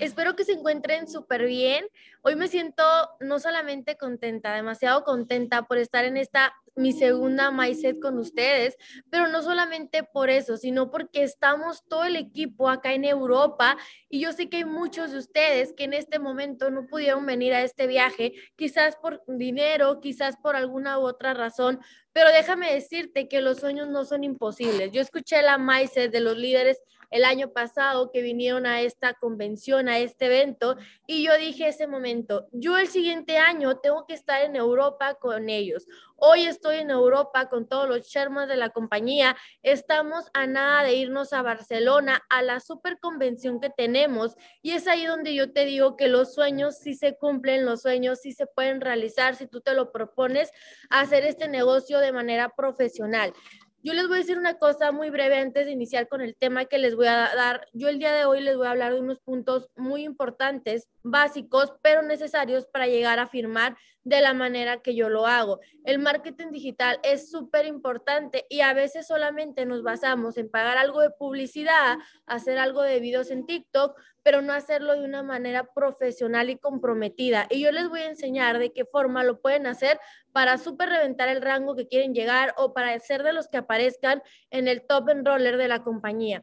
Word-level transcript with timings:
Espero 0.00 0.36
que 0.36 0.44
se 0.44 0.52
encuentren 0.52 1.08
súper 1.08 1.46
bien. 1.46 1.86
Hoy 2.22 2.36
me 2.36 2.48
siento 2.48 2.82
no 3.20 3.38
solamente 3.38 3.96
contenta, 3.96 4.54
demasiado 4.54 5.04
contenta 5.04 5.62
por 5.62 5.78
estar 5.78 6.04
en 6.04 6.16
esta 6.16 6.54
mi 6.78 6.92
segunda 6.92 7.50
MySet 7.50 8.00
con 8.00 8.18
ustedes, 8.18 8.76
pero 9.10 9.26
no 9.26 9.42
solamente 9.42 10.04
por 10.04 10.30
eso, 10.30 10.56
sino 10.56 10.90
porque 10.90 11.24
estamos 11.24 11.84
todo 11.88 12.04
el 12.04 12.16
equipo 12.16 12.68
acá 12.68 12.92
en 12.92 13.04
Europa 13.04 13.76
y 14.08 14.20
yo 14.20 14.32
sé 14.32 14.48
que 14.48 14.58
hay 14.58 14.64
muchos 14.64 15.10
de 15.10 15.18
ustedes 15.18 15.72
que 15.72 15.84
en 15.84 15.92
este 15.92 16.18
momento 16.18 16.70
no 16.70 16.86
pudieron 16.86 17.26
venir 17.26 17.52
a 17.52 17.62
este 17.62 17.86
viaje, 17.86 18.32
quizás 18.56 18.96
por 18.96 19.22
dinero, 19.26 20.00
quizás 20.00 20.36
por 20.36 20.54
alguna 20.54 20.98
u 20.98 21.02
otra 21.02 21.34
razón, 21.34 21.80
pero 22.12 22.30
déjame 22.30 22.72
decirte 22.72 23.28
que 23.28 23.40
los 23.40 23.58
sueños 23.58 23.88
no 23.88 24.04
son 24.04 24.24
imposibles. 24.24 24.92
Yo 24.92 25.00
escuché 25.00 25.42
la 25.42 25.58
MySet 25.58 26.10
de 26.10 26.20
los 26.20 26.36
líderes 26.36 26.80
el 27.10 27.24
año 27.24 27.52
pasado 27.52 28.10
que 28.10 28.22
vinieron 28.22 28.66
a 28.66 28.80
esta 28.80 29.14
convención, 29.14 29.88
a 29.88 29.98
este 29.98 30.26
evento, 30.26 30.76
y 31.06 31.24
yo 31.24 31.36
dije 31.36 31.68
ese 31.68 31.86
momento, 31.86 32.48
yo 32.52 32.78
el 32.78 32.88
siguiente 32.88 33.38
año 33.38 33.78
tengo 33.78 34.06
que 34.06 34.14
estar 34.14 34.42
en 34.42 34.56
Europa 34.56 35.14
con 35.14 35.48
ellos. 35.48 35.86
Hoy 36.20 36.46
estoy 36.46 36.78
en 36.78 36.90
Europa 36.90 37.48
con 37.48 37.68
todos 37.68 37.88
los 37.88 38.08
Sherman 38.08 38.48
de 38.48 38.56
la 38.56 38.70
compañía. 38.70 39.36
Estamos 39.62 40.26
a 40.34 40.48
nada 40.48 40.82
de 40.82 40.94
irnos 40.94 41.32
a 41.32 41.42
Barcelona 41.42 42.24
a 42.28 42.42
la 42.42 42.58
super 42.58 42.98
convención 42.98 43.60
que 43.60 43.70
tenemos 43.70 44.34
y 44.60 44.72
es 44.72 44.88
ahí 44.88 45.06
donde 45.06 45.32
yo 45.34 45.52
te 45.52 45.64
digo 45.64 45.96
que 45.96 46.08
los 46.08 46.34
sueños 46.34 46.76
sí 46.78 46.94
se 46.94 47.16
cumplen, 47.16 47.64
los 47.64 47.82
sueños 47.82 48.18
sí 48.20 48.32
se 48.32 48.46
pueden 48.46 48.80
realizar 48.80 49.36
si 49.36 49.46
tú 49.46 49.60
te 49.60 49.74
lo 49.74 49.92
propones 49.92 50.50
hacer 50.90 51.24
este 51.24 51.46
negocio 51.48 52.00
de 52.00 52.12
manera 52.12 52.48
profesional. 52.48 53.32
Yo 53.80 53.94
les 53.94 54.08
voy 54.08 54.16
a 54.16 54.20
decir 54.20 54.38
una 54.38 54.54
cosa 54.54 54.90
muy 54.90 55.08
breve 55.08 55.38
antes 55.38 55.66
de 55.66 55.72
iniciar 55.72 56.08
con 56.08 56.20
el 56.20 56.34
tema 56.34 56.64
que 56.64 56.78
les 56.78 56.96
voy 56.96 57.06
a 57.06 57.32
dar. 57.34 57.68
Yo 57.72 57.88
el 57.88 58.00
día 58.00 58.12
de 58.12 58.24
hoy 58.24 58.40
les 58.40 58.56
voy 58.56 58.66
a 58.66 58.70
hablar 58.70 58.92
de 58.92 59.00
unos 59.00 59.20
puntos 59.20 59.68
muy 59.76 60.04
importantes, 60.04 60.88
básicos, 61.04 61.72
pero 61.80 62.02
necesarios 62.02 62.66
para 62.66 62.88
llegar 62.88 63.20
a 63.20 63.28
firmar 63.28 63.76
de 64.08 64.22
la 64.22 64.32
manera 64.32 64.80
que 64.80 64.94
yo 64.94 65.08
lo 65.08 65.26
hago. 65.26 65.60
El 65.84 65.98
marketing 65.98 66.50
digital 66.50 66.98
es 67.02 67.30
súper 67.30 67.66
importante 67.66 68.46
y 68.48 68.60
a 68.60 68.72
veces 68.72 69.06
solamente 69.06 69.66
nos 69.66 69.82
basamos 69.82 70.38
en 70.38 70.50
pagar 70.50 70.78
algo 70.78 71.02
de 71.02 71.10
publicidad, 71.10 71.98
hacer 72.26 72.58
algo 72.58 72.82
de 72.82 73.00
videos 73.00 73.30
en 73.30 73.44
TikTok, 73.44 74.00
pero 74.22 74.40
no 74.40 74.54
hacerlo 74.54 74.94
de 74.94 75.04
una 75.04 75.22
manera 75.22 75.72
profesional 75.74 76.48
y 76.48 76.56
comprometida. 76.56 77.46
Y 77.50 77.60
yo 77.60 77.70
les 77.70 77.88
voy 77.88 78.00
a 78.00 78.08
enseñar 78.08 78.58
de 78.58 78.72
qué 78.72 78.84
forma 78.86 79.24
lo 79.24 79.40
pueden 79.40 79.66
hacer 79.66 80.00
para 80.32 80.56
súper 80.56 80.88
reventar 80.88 81.28
el 81.28 81.42
rango 81.42 81.76
que 81.76 81.86
quieren 81.86 82.14
llegar 82.14 82.54
o 82.56 82.72
para 82.72 82.98
ser 83.00 83.22
de 83.22 83.34
los 83.34 83.48
que 83.48 83.58
aparezcan 83.58 84.22
en 84.50 84.68
el 84.68 84.86
top 84.86 85.10
enroller 85.10 85.58
de 85.58 85.68
la 85.68 85.82
compañía. 85.82 86.42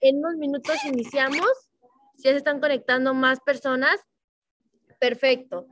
En 0.00 0.18
unos 0.18 0.36
minutos 0.36 0.76
iniciamos. 0.84 1.50
Si 2.16 2.28
se 2.28 2.36
están 2.36 2.60
conectando 2.60 3.12
más 3.12 3.40
personas, 3.40 3.96
perfecto 5.00 5.66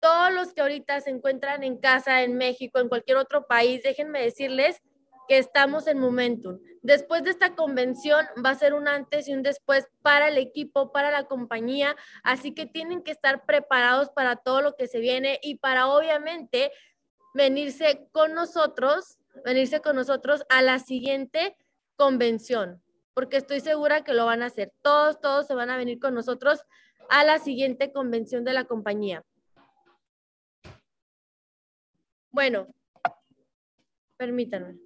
todos 0.00 0.32
los 0.32 0.52
que 0.52 0.62
ahorita 0.62 1.00
se 1.00 1.10
encuentran 1.10 1.62
en 1.62 1.78
casa, 1.78 2.22
en 2.22 2.36
México, 2.36 2.78
en 2.80 2.88
cualquier 2.88 3.18
otro 3.18 3.46
país, 3.46 3.82
déjenme 3.82 4.22
decirles 4.22 4.82
que 5.28 5.38
estamos 5.38 5.86
en 5.86 5.98
momentum. 5.98 6.58
Después 6.82 7.22
de 7.22 7.30
esta 7.30 7.54
convención 7.54 8.26
va 8.44 8.50
a 8.50 8.54
ser 8.56 8.74
un 8.74 8.88
antes 8.88 9.28
y 9.28 9.32
un 9.32 9.42
después 9.42 9.86
para 10.02 10.28
el 10.28 10.38
equipo, 10.38 10.90
para 10.90 11.12
la 11.12 11.24
compañía, 11.24 11.94
así 12.24 12.52
que 12.52 12.66
tienen 12.66 13.02
que 13.02 13.12
estar 13.12 13.46
preparados 13.46 14.10
para 14.10 14.36
todo 14.36 14.60
lo 14.60 14.74
que 14.74 14.88
se 14.88 14.98
viene 14.98 15.38
y 15.42 15.56
para 15.56 15.86
obviamente 15.86 16.72
venirse 17.32 18.08
con 18.10 18.34
nosotros, 18.34 19.18
venirse 19.44 19.80
con 19.80 19.94
nosotros 19.94 20.42
a 20.48 20.62
la 20.62 20.78
siguiente 20.80 21.56
convención, 21.94 22.82
porque 23.14 23.36
estoy 23.36 23.60
segura 23.60 24.02
que 24.02 24.14
lo 24.14 24.26
van 24.26 24.42
a 24.42 24.46
hacer. 24.46 24.72
Todos, 24.82 25.20
todos 25.20 25.46
se 25.46 25.54
van 25.54 25.70
a 25.70 25.76
venir 25.76 26.00
con 26.00 26.14
nosotros 26.14 26.64
a 27.08 27.22
la 27.22 27.38
siguiente 27.38 27.92
convención 27.92 28.42
de 28.44 28.54
la 28.54 28.64
compañía. 28.64 29.24
Bueno, 32.32 32.66
permítanme. 34.16 34.78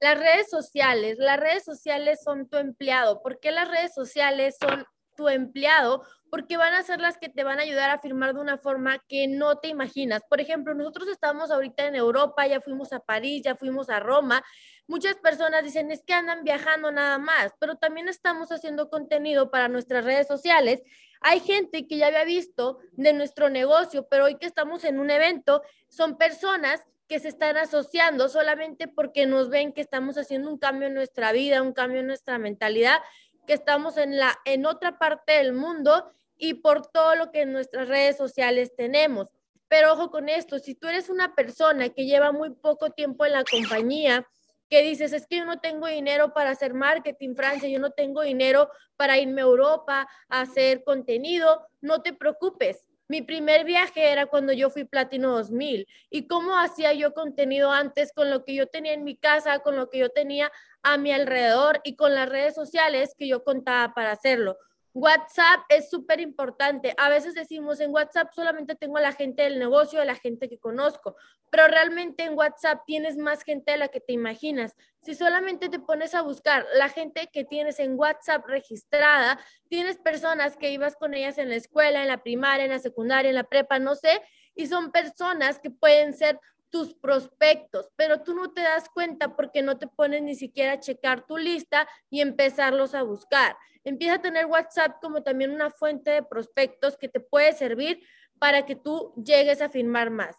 Las 0.00 0.18
redes 0.18 0.50
sociales, 0.50 1.16
las 1.18 1.38
redes 1.38 1.64
sociales 1.64 2.20
son 2.24 2.48
tu 2.48 2.56
empleado. 2.56 3.22
¿Por 3.22 3.40
qué 3.40 3.50
las 3.52 3.68
redes 3.68 3.94
sociales 3.94 4.56
son 4.60 4.84
tu 5.16 5.28
empleado? 5.28 6.04
Porque 6.32 6.56
van 6.56 6.72
a 6.72 6.82
ser 6.82 6.98
las 6.98 7.18
que 7.18 7.28
te 7.28 7.44
van 7.44 7.58
a 7.58 7.62
ayudar 7.62 7.90
a 7.90 7.98
firmar 7.98 8.32
de 8.32 8.40
una 8.40 8.56
forma 8.56 9.04
que 9.06 9.28
no 9.28 9.58
te 9.58 9.68
imaginas. 9.68 10.22
Por 10.30 10.40
ejemplo, 10.40 10.72
nosotros 10.72 11.08
estamos 11.08 11.50
ahorita 11.50 11.86
en 11.86 11.94
Europa, 11.94 12.46
ya 12.46 12.62
fuimos 12.62 12.94
a 12.94 13.00
París, 13.00 13.42
ya 13.44 13.54
fuimos 13.54 13.90
a 13.90 14.00
Roma. 14.00 14.42
Muchas 14.86 15.16
personas 15.16 15.62
dicen, 15.62 15.90
es 15.90 16.02
que 16.02 16.14
andan 16.14 16.42
viajando 16.42 16.90
nada 16.90 17.18
más, 17.18 17.52
pero 17.60 17.76
también 17.76 18.08
estamos 18.08 18.50
haciendo 18.50 18.88
contenido 18.88 19.50
para 19.50 19.68
nuestras 19.68 20.06
redes 20.06 20.26
sociales. 20.26 20.80
Hay 21.20 21.40
gente 21.40 21.86
que 21.86 21.98
ya 21.98 22.06
había 22.06 22.24
visto 22.24 22.78
de 22.92 23.12
nuestro 23.12 23.50
negocio, 23.50 24.08
pero 24.08 24.24
hoy 24.24 24.38
que 24.38 24.46
estamos 24.46 24.84
en 24.84 25.00
un 25.00 25.10
evento, 25.10 25.60
son 25.90 26.16
personas 26.16 26.80
que 27.08 27.20
se 27.20 27.28
están 27.28 27.58
asociando 27.58 28.30
solamente 28.30 28.88
porque 28.88 29.26
nos 29.26 29.50
ven 29.50 29.74
que 29.74 29.82
estamos 29.82 30.16
haciendo 30.16 30.48
un 30.48 30.56
cambio 30.56 30.88
en 30.88 30.94
nuestra 30.94 31.30
vida, 31.32 31.60
un 31.60 31.74
cambio 31.74 32.00
en 32.00 32.06
nuestra 32.06 32.38
mentalidad, 32.38 33.00
que 33.46 33.52
estamos 33.52 33.98
en 33.98 34.18
la 34.18 34.38
en 34.46 34.64
otra 34.64 34.98
parte 34.98 35.32
del 35.32 35.52
mundo 35.52 36.10
y 36.42 36.54
por 36.54 36.88
todo 36.88 37.14
lo 37.14 37.30
que 37.30 37.42
en 37.42 37.52
nuestras 37.52 37.86
redes 37.86 38.16
sociales 38.16 38.74
tenemos. 38.74 39.28
Pero 39.68 39.92
ojo 39.92 40.10
con 40.10 40.28
esto, 40.28 40.58
si 40.58 40.74
tú 40.74 40.88
eres 40.88 41.08
una 41.08 41.36
persona 41.36 41.90
que 41.90 42.04
lleva 42.04 42.32
muy 42.32 42.50
poco 42.50 42.90
tiempo 42.90 43.24
en 43.24 43.32
la 43.34 43.44
compañía, 43.44 44.26
que 44.68 44.82
dices, 44.82 45.12
es 45.12 45.28
que 45.28 45.36
yo 45.36 45.44
no 45.44 45.60
tengo 45.60 45.86
dinero 45.86 46.34
para 46.34 46.50
hacer 46.50 46.74
marketing, 46.74 47.36
Francia, 47.36 47.68
yo 47.68 47.78
no 47.78 47.92
tengo 47.92 48.22
dinero 48.22 48.68
para 48.96 49.18
irme 49.18 49.40
a 49.40 49.44
Europa 49.44 50.08
a 50.28 50.40
hacer 50.40 50.82
contenido, 50.82 51.64
no 51.80 52.02
te 52.02 52.12
preocupes. 52.12 52.84
Mi 53.06 53.22
primer 53.22 53.64
viaje 53.64 54.10
era 54.10 54.26
cuando 54.26 54.52
yo 54.52 54.68
fui 54.68 54.82
Platino 54.82 55.30
2000. 55.34 55.86
¿Y 56.10 56.26
cómo 56.26 56.58
hacía 56.58 56.92
yo 56.92 57.14
contenido 57.14 57.70
antes 57.70 58.12
con 58.12 58.30
lo 58.30 58.44
que 58.44 58.56
yo 58.56 58.66
tenía 58.66 58.94
en 58.94 59.04
mi 59.04 59.16
casa, 59.16 59.60
con 59.60 59.76
lo 59.76 59.90
que 59.90 59.98
yo 59.98 60.08
tenía 60.08 60.50
a 60.82 60.98
mi 60.98 61.12
alrededor 61.12 61.80
y 61.84 61.94
con 61.94 62.16
las 62.16 62.28
redes 62.28 62.56
sociales 62.56 63.14
que 63.16 63.28
yo 63.28 63.44
contaba 63.44 63.94
para 63.94 64.10
hacerlo? 64.10 64.58
WhatsApp 64.94 65.60
es 65.68 65.88
súper 65.88 66.20
importante. 66.20 66.94
A 66.98 67.08
veces 67.08 67.34
decimos, 67.34 67.80
en 67.80 67.92
WhatsApp 67.92 68.32
solamente 68.34 68.74
tengo 68.74 68.98
a 68.98 69.00
la 69.00 69.12
gente 69.12 69.42
del 69.42 69.58
negocio, 69.58 70.00
a 70.00 70.04
la 70.04 70.16
gente 70.16 70.48
que 70.48 70.58
conozco, 70.58 71.16
pero 71.50 71.66
realmente 71.66 72.24
en 72.24 72.36
WhatsApp 72.36 72.82
tienes 72.86 73.16
más 73.16 73.42
gente 73.42 73.72
de 73.72 73.78
la 73.78 73.88
que 73.88 74.00
te 74.00 74.12
imaginas. 74.12 74.74
Si 75.02 75.14
solamente 75.14 75.68
te 75.68 75.78
pones 75.78 76.14
a 76.14 76.22
buscar 76.22 76.66
la 76.74 76.88
gente 76.88 77.28
que 77.32 77.44
tienes 77.44 77.80
en 77.80 77.98
WhatsApp 77.98 78.46
registrada, 78.46 79.40
tienes 79.68 79.96
personas 79.98 80.56
que 80.56 80.70
ibas 80.70 80.96
con 80.96 81.14
ellas 81.14 81.38
en 81.38 81.48
la 81.48 81.56
escuela, 81.56 82.02
en 82.02 82.08
la 82.08 82.22
primaria, 82.22 82.66
en 82.66 82.70
la 82.70 82.78
secundaria, 82.78 83.30
en 83.30 83.34
la 83.34 83.44
prepa, 83.44 83.78
no 83.78 83.94
sé, 83.94 84.22
y 84.54 84.66
son 84.66 84.92
personas 84.92 85.58
que 85.58 85.70
pueden 85.70 86.12
ser 86.12 86.38
tus 86.72 86.94
prospectos, 86.94 87.90
pero 87.96 88.22
tú 88.22 88.34
no 88.34 88.50
te 88.52 88.62
das 88.62 88.88
cuenta 88.88 89.36
porque 89.36 89.60
no 89.60 89.78
te 89.78 89.86
pones 89.86 90.22
ni 90.22 90.34
siquiera 90.34 90.72
a 90.72 90.80
checar 90.80 91.26
tu 91.26 91.36
lista 91.36 91.86
y 92.08 92.22
empezarlos 92.22 92.94
a 92.94 93.02
buscar. 93.02 93.56
Empieza 93.84 94.14
a 94.14 94.22
tener 94.22 94.46
WhatsApp 94.46 94.96
como 95.02 95.22
también 95.22 95.50
una 95.50 95.70
fuente 95.70 96.10
de 96.10 96.22
prospectos 96.22 96.96
que 96.96 97.08
te 97.08 97.20
puede 97.20 97.52
servir 97.52 98.02
para 98.38 98.64
que 98.64 98.74
tú 98.74 99.12
llegues 99.22 99.60
a 99.60 99.68
firmar 99.68 100.10
más. 100.10 100.36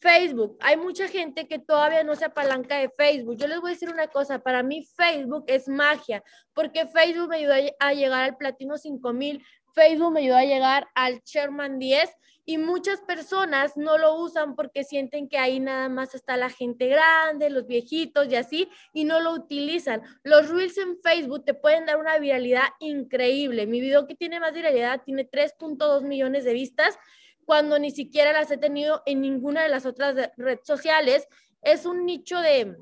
Facebook, 0.00 0.56
hay 0.60 0.76
mucha 0.76 1.08
gente 1.08 1.48
que 1.48 1.58
todavía 1.58 2.04
no 2.04 2.14
se 2.14 2.26
apalanca 2.26 2.76
de 2.76 2.90
Facebook. 2.90 3.36
Yo 3.36 3.46
les 3.46 3.60
voy 3.60 3.70
a 3.70 3.74
decir 3.74 3.90
una 3.90 4.08
cosa, 4.08 4.38
para 4.38 4.62
mí 4.62 4.86
Facebook 4.96 5.44
es 5.46 5.66
magia, 5.66 6.22
porque 6.52 6.86
Facebook 6.86 7.28
me 7.30 7.36
ayudó 7.36 7.54
a 7.78 7.92
llegar 7.94 8.24
al 8.24 8.36
Platino 8.36 8.76
5000, 8.76 9.42
Facebook 9.74 10.12
me 10.12 10.20
ayudó 10.20 10.36
a 10.36 10.44
llegar 10.44 10.88
al 10.94 11.20
Sherman 11.24 11.78
10 11.78 12.10
y 12.50 12.58
muchas 12.58 13.00
personas 13.00 13.76
no 13.76 13.96
lo 13.96 14.16
usan 14.16 14.56
porque 14.56 14.82
sienten 14.82 15.28
que 15.28 15.38
ahí 15.38 15.60
nada 15.60 15.88
más 15.88 16.16
está 16.16 16.36
la 16.36 16.50
gente 16.50 16.88
grande, 16.88 17.48
los 17.48 17.68
viejitos 17.68 18.26
y 18.26 18.34
así, 18.34 18.68
y 18.92 19.04
no 19.04 19.20
lo 19.20 19.30
utilizan. 19.30 20.02
Los 20.24 20.48
reels 20.48 20.76
en 20.78 21.00
Facebook 21.00 21.44
te 21.44 21.54
pueden 21.54 21.86
dar 21.86 21.98
una 21.98 22.18
viralidad 22.18 22.64
increíble. 22.80 23.68
Mi 23.68 23.80
video 23.80 24.04
que 24.04 24.16
tiene 24.16 24.40
más 24.40 24.52
viralidad 24.52 25.02
tiene 25.04 25.30
3.2 25.30 26.02
millones 26.02 26.42
de 26.42 26.52
vistas 26.52 26.98
cuando 27.44 27.78
ni 27.78 27.92
siquiera 27.92 28.32
las 28.32 28.50
he 28.50 28.58
tenido 28.58 29.04
en 29.06 29.20
ninguna 29.20 29.62
de 29.62 29.68
las 29.68 29.86
otras 29.86 30.16
redes 30.36 30.58
sociales. 30.64 31.28
Es 31.62 31.86
un 31.86 32.04
nicho 32.04 32.40
de, 32.40 32.76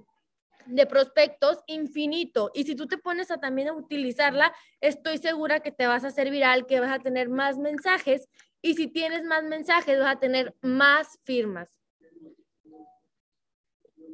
de 0.64 0.86
prospectos 0.86 1.58
infinito. 1.66 2.50
Y 2.54 2.64
si 2.64 2.74
tú 2.74 2.86
te 2.86 2.96
pones 2.96 3.30
a 3.30 3.36
también 3.36 3.68
a 3.68 3.74
utilizarla, 3.74 4.50
estoy 4.80 5.18
segura 5.18 5.60
que 5.60 5.72
te 5.72 5.86
vas 5.86 6.04
a 6.04 6.08
hacer 6.08 6.30
viral, 6.30 6.64
que 6.64 6.80
vas 6.80 6.90
a 6.92 7.00
tener 7.00 7.28
más 7.28 7.58
mensajes 7.58 8.30
y 8.60 8.74
si 8.74 8.88
tienes 8.88 9.24
más 9.24 9.44
mensajes, 9.44 9.98
vas 9.98 10.16
a 10.16 10.20
tener 10.20 10.54
más 10.62 11.18
firmas. 11.24 11.68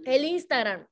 El 0.05 0.25
Instagram. 0.25 0.87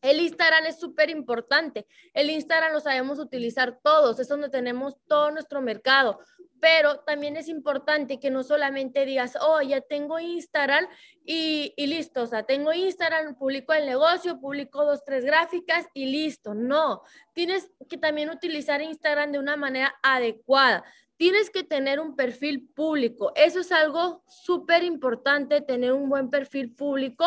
El 0.00 0.20
Instagram 0.20 0.66
es 0.66 0.78
súper 0.78 1.08
importante. 1.08 1.86
El 2.12 2.28
Instagram 2.28 2.72
lo 2.72 2.80
sabemos 2.80 3.18
utilizar 3.18 3.80
todos. 3.82 4.20
Es 4.20 4.28
donde 4.28 4.50
tenemos 4.50 4.96
todo 5.06 5.30
nuestro 5.30 5.62
mercado. 5.62 6.20
pero 6.60 7.00
también 7.00 7.36
es 7.36 7.48
importante 7.48 8.18
que 8.18 8.30
no 8.30 8.42
solamente 8.42 9.04
digas, 9.04 9.36
oh, 9.38 9.60
ya 9.60 9.82
tengo 9.82 10.18
Instagram 10.18 10.86
y, 11.22 11.74
listo, 11.76 12.22
o 12.22 12.26
sea, 12.26 12.44
tengo 12.44 12.72
Instagram, 12.72 13.36
publico 13.36 13.74
el 13.74 13.84
negocio, 13.84 14.40
publico 14.40 14.82
dos, 14.82 15.04
tres 15.04 15.26
gráficas 15.26 15.86
y 15.92 16.06
listo. 16.06 16.54
No, 16.54 17.02
tienes 17.34 17.70
que 17.86 17.98
también 17.98 18.30
utilizar 18.30 18.80
Instagram 18.80 19.32
de 19.32 19.40
una 19.40 19.56
manera 19.56 19.94
adecuada. 20.02 20.84
Tienes 21.24 21.48
que 21.48 21.64
tener 21.64 22.00
un 22.00 22.16
perfil 22.16 22.68
público. 22.68 23.32
Eso 23.34 23.60
es 23.60 23.72
algo 23.72 24.22
súper 24.28 24.84
importante, 24.84 25.62
tener 25.62 25.94
un 25.94 26.10
buen 26.10 26.28
perfil 26.28 26.74
público 26.74 27.24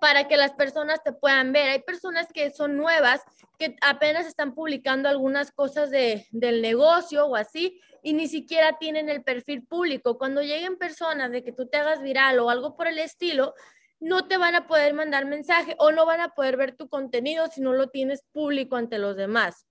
para 0.00 0.28
que 0.28 0.36
las 0.36 0.52
personas 0.52 1.02
te 1.02 1.12
puedan 1.12 1.52
ver. 1.52 1.70
Hay 1.70 1.80
personas 1.80 2.28
que 2.32 2.52
son 2.52 2.76
nuevas, 2.76 3.20
que 3.58 3.74
apenas 3.80 4.28
están 4.28 4.54
publicando 4.54 5.08
algunas 5.08 5.50
cosas 5.50 5.90
de, 5.90 6.28
del 6.30 6.62
negocio 6.62 7.26
o 7.26 7.34
así, 7.34 7.80
y 8.00 8.12
ni 8.12 8.28
siquiera 8.28 8.78
tienen 8.78 9.08
el 9.08 9.24
perfil 9.24 9.66
público. 9.66 10.16
Cuando 10.16 10.40
lleguen 10.40 10.78
personas 10.78 11.32
de 11.32 11.42
que 11.42 11.50
tú 11.50 11.66
te 11.66 11.78
hagas 11.78 12.00
viral 12.00 12.38
o 12.38 12.48
algo 12.48 12.76
por 12.76 12.86
el 12.86 13.00
estilo, 13.00 13.54
no 13.98 14.28
te 14.28 14.36
van 14.36 14.54
a 14.54 14.68
poder 14.68 14.94
mandar 14.94 15.26
mensaje 15.26 15.74
o 15.80 15.90
no 15.90 16.06
van 16.06 16.20
a 16.20 16.28
poder 16.28 16.56
ver 16.56 16.76
tu 16.76 16.88
contenido 16.88 17.48
si 17.48 17.60
no 17.60 17.72
lo 17.72 17.88
tienes 17.88 18.22
público 18.30 18.76
ante 18.76 18.98
los 18.98 19.16
demás. 19.16 19.66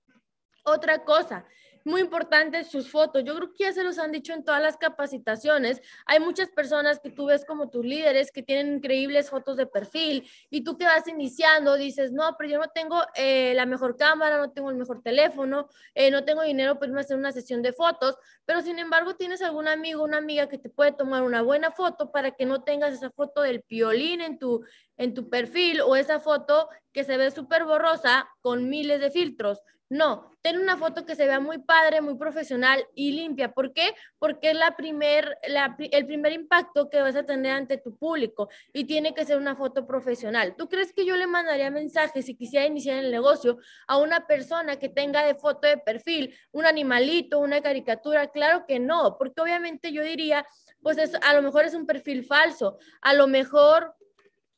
Otra 0.66 1.06
cosa, 1.06 1.46
muy 1.86 2.02
importante 2.02 2.64
sus 2.64 2.90
fotos. 2.90 3.24
Yo 3.24 3.36
creo 3.36 3.54
que 3.54 3.64
ya 3.66 3.74
se 3.74 3.84
los 3.84 4.00
han 4.00 4.12
dicho 4.12 4.34
en 4.34 4.44
todas 4.44 4.62
las 4.62 4.78
capacitaciones. 4.78 5.82
Hay 6.06 6.20
muchas 6.20 6.50
personas 6.50 7.00
que 7.00 7.10
tú 7.10 7.26
ves 7.26 7.46
como 7.46 7.70
tus 7.70 7.86
líderes 7.86 8.32
que 8.32 8.44
tienen 8.44 8.76
increíbles 8.76 9.30
fotos 9.30 9.58
de 9.58 9.66
perfil 9.66 10.30
y 10.50 10.64
tú 10.64 10.78
que 10.78 10.86
vas 10.86 11.08
iniciando 11.08 11.78
dices, 11.78 12.12
no, 12.12 12.36
pero 12.38 12.50
yo 12.50 12.60
no 12.60 12.68
tengo 12.70 13.02
eh, 13.16 13.54
la 13.56 13.66
mejor 13.66 13.98
cámara, 13.98 14.38
no 14.38 14.52
tengo 14.52 14.70
el 14.70 14.78
mejor 14.78 15.02
teléfono, 15.02 15.68
eh, 15.96 16.12
no 16.12 16.24
tengo 16.24 16.42
dinero 16.44 16.76
para 16.76 16.88
irme 16.88 17.00
a 17.00 17.02
hacer 17.02 17.18
una 17.18 17.32
sesión 17.32 17.62
de 17.62 17.74
fotos, 17.74 18.18
pero 18.46 18.62
sin 18.62 18.80
embargo 18.80 19.16
tienes 19.16 19.42
algún 19.42 19.68
amigo, 19.68 20.04
una 20.04 20.18
amiga 20.18 20.48
que 20.48 20.58
te 20.58 20.70
puede 20.70 20.92
tomar 20.92 21.24
una 21.24 21.42
buena 21.42 21.72
foto 21.72 22.12
para 22.12 22.32
que 22.32 22.46
no 22.46 22.64
tengas 22.64 22.94
esa 22.94 23.10
foto 23.12 23.42
del 23.42 23.62
piolín 23.62 24.22
en 24.22 24.40
tu, 24.40 24.64
en 25.02 25.16
tu 25.16 25.30
perfil 25.30 25.82
o 25.82 25.96
esa 25.96 26.20
foto 26.20 26.70
que 26.94 27.04
se 27.04 27.18
ve 27.18 27.32
súper 27.32 27.66
borrosa 27.66 28.30
con 28.42 28.70
miles 28.70 29.02
de 29.02 29.10
filtros. 29.10 29.60
No, 29.90 30.32
ten 30.42 30.58
una 30.58 30.78
foto 30.78 31.06
que 31.06 31.16
se 31.16 31.26
vea 31.26 31.42
muy 31.42 31.58
padre, 31.58 32.00
muy 32.00 32.16
profesional 32.16 32.86
y 32.96 33.12
limpia. 33.12 33.52
¿Por 33.52 33.74
qué? 33.74 33.94
Porque 34.20 34.52
es 34.52 34.56
la 34.56 34.78
primer, 34.78 35.38
el 35.44 36.06
primer 36.06 36.32
impacto 36.32 36.90
que 36.90 37.02
vas 37.02 37.16
a 37.16 37.26
tener 37.26 37.52
ante 37.52 37.78
tu 37.78 37.98
público 37.98 38.48
y 38.72 38.86
tiene 38.86 39.14
que 39.14 39.26
ser 39.26 39.38
una 39.38 39.56
foto 39.56 39.86
profesional. 39.86 40.56
¿Tú 40.56 40.70
crees 40.70 40.94
que 40.94 41.04
yo 41.04 41.18
le 41.18 41.28
mandaría 41.28 41.70
mensajes 41.72 42.26
si 42.26 42.38
quisiera 42.38 42.66
iniciar 42.66 43.04
el 43.04 43.12
negocio 43.12 43.58
a 43.86 43.98
una 43.98 44.28
persona 44.28 44.78
que 44.78 44.88
tenga 44.88 45.26
de 45.26 45.36
foto 45.36 45.68
de 45.68 45.78
perfil 45.78 46.34
un 46.52 46.66
animalito, 46.66 47.40
una 47.40 47.60
caricatura? 47.60 48.28
Claro 48.28 48.66
que 48.66 48.80
no, 48.80 49.18
porque 49.18 49.42
obviamente 49.42 49.92
yo 49.92 50.04
diría, 50.04 50.46
pues 50.82 50.98
a 51.22 51.34
lo 51.34 51.42
mejor 51.42 51.66
es 51.66 51.74
un 51.74 51.86
perfil 51.86 52.24
falso, 52.24 52.78
a 53.02 53.14
lo 53.14 53.28
mejor 53.28 53.94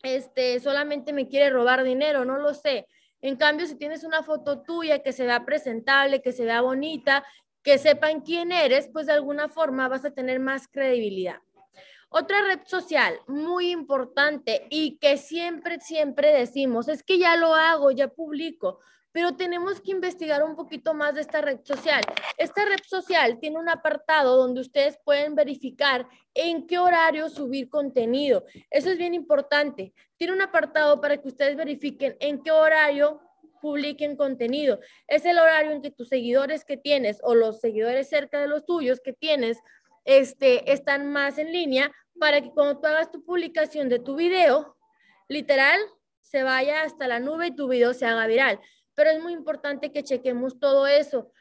este, 0.04 0.60
solamente 0.60 1.14
me 1.14 1.28
quiere 1.28 1.50
robar 1.50 1.84
dinero, 1.84 2.26
no 2.26 2.38
lo 2.38 2.54
sé. 2.54 2.88
En 3.22 3.38
cambio, 3.38 3.66
si 3.66 3.76
tienes 3.76 4.04
una 4.04 4.22
foto 4.22 4.62
tuya 4.62 5.02
que 5.02 5.14
se 5.14 5.26
vea 5.26 5.46
presentable, 5.46 6.22
que 6.22 6.34
se 6.34 6.44
vea 6.44 6.62
bonita, 6.62 7.24
que 7.64 7.78
sepan 7.78 8.20
quién 8.20 8.52
eres, 8.52 8.90
pues 8.92 9.08
de 9.08 9.14
alguna 9.14 9.48
forma 9.48 9.88
vas 9.88 10.04
a 10.04 10.12
tener 10.12 10.40
más 10.40 10.68
credibilidad. 10.68 11.38
Otra 12.10 12.42
red 12.44 12.60
social 12.66 13.18
muy 13.28 13.72
importante 13.72 14.68
y 14.70 14.98
que 15.00 15.18
siempre, 15.18 15.80
siempre 15.80 16.32
decimos, 16.32 16.90
es 16.90 17.02
que 17.02 17.18
ya 17.18 17.38
lo 17.38 17.56
hago, 17.56 17.90
ya 17.92 18.10
publico 18.10 18.82
pero 19.14 19.36
tenemos 19.36 19.80
que 19.80 19.92
investigar 19.92 20.44
un 20.44 20.56
poquito 20.56 20.94
más 20.96 21.14
de 21.14 21.22
esta 21.22 21.40
red 21.40 21.60
social. 21.64 22.02
Esta 22.36 22.66
red 22.66 22.80
social 22.84 23.40
tiene 23.40 23.60
un 23.60 23.70
apartado 23.70 24.36
donde 24.36 24.60
ustedes 24.60 25.00
pueden 25.06 25.36
verificar 25.36 26.08
en 26.34 26.66
qué 26.66 26.80
horario 26.80 27.30
subir 27.30 27.70
contenido. 27.70 28.44
Eso 28.72 28.90
es 28.90 28.98
bien 28.98 29.14
importante. 29.14 29.94
Tiene 30.18 30.34
un 30.34 30.42
apartado 30.42 31.00
para 31.00 31.18
que 31.18 31.28
ustedes 31.28 31.56
verifiquen 31.56 32.18
en 32.20 32.42
qué 32.42 32.52
horario 32.52 33.22
publiquen 33.62 34.18
contenido. 34.18 34.80
Es 35.08 35.26
el 35.26 35.38
horario 35.38 35.72
en 35.72 35.84
que 35.84 35.92
tus 35.92 36.10
seguidores 36.10 36.66
que 36.66 36.76
tienes 36.76 37.20
o 37.22 37.36
los 37.36 37.62
seguidores 37.62 38.10
cerca 38.10 38.42
de 38.42 38.48
los 38.48 38.66
tuyos 38.66 39.00
que 39.00 39.14
tienes 39.14 39.60
este, 40.06 40.74
están 40.74 41.12
más 41.12 41.38
en 41.38 41.54
línea 41.54 41.92
para 42.20 42.42
que 42.42 42.50
cuando 42.50 42.80
tú 42.80 42.88
hagas 42.88 43.12
tu 43.12 43.24
publicación 43.24 43.90
de 43.90 44.00
tu 44.00 44.16
video, 44.16 44.76
literal, 45.28 45.80
se 46.22 46.42
vaya 46.42 46.82
hasta 46.82 47.08
la 47.08 47.20
nube 47.20 47.48
y 47.48 47.56
tu 47.56 47.68
video 47.68 47.94
se 47.94 48.08
haga 48.08 48.26
viral 48.26 48.60
pero 48.96 49.10
es 49.10 49.22
muy 49.22 49.34
importante 49.34 49.92
que 49.92 50.04
chequemos 50.04 50.60
todo 50.60 50.88
eso. 50.88 51.32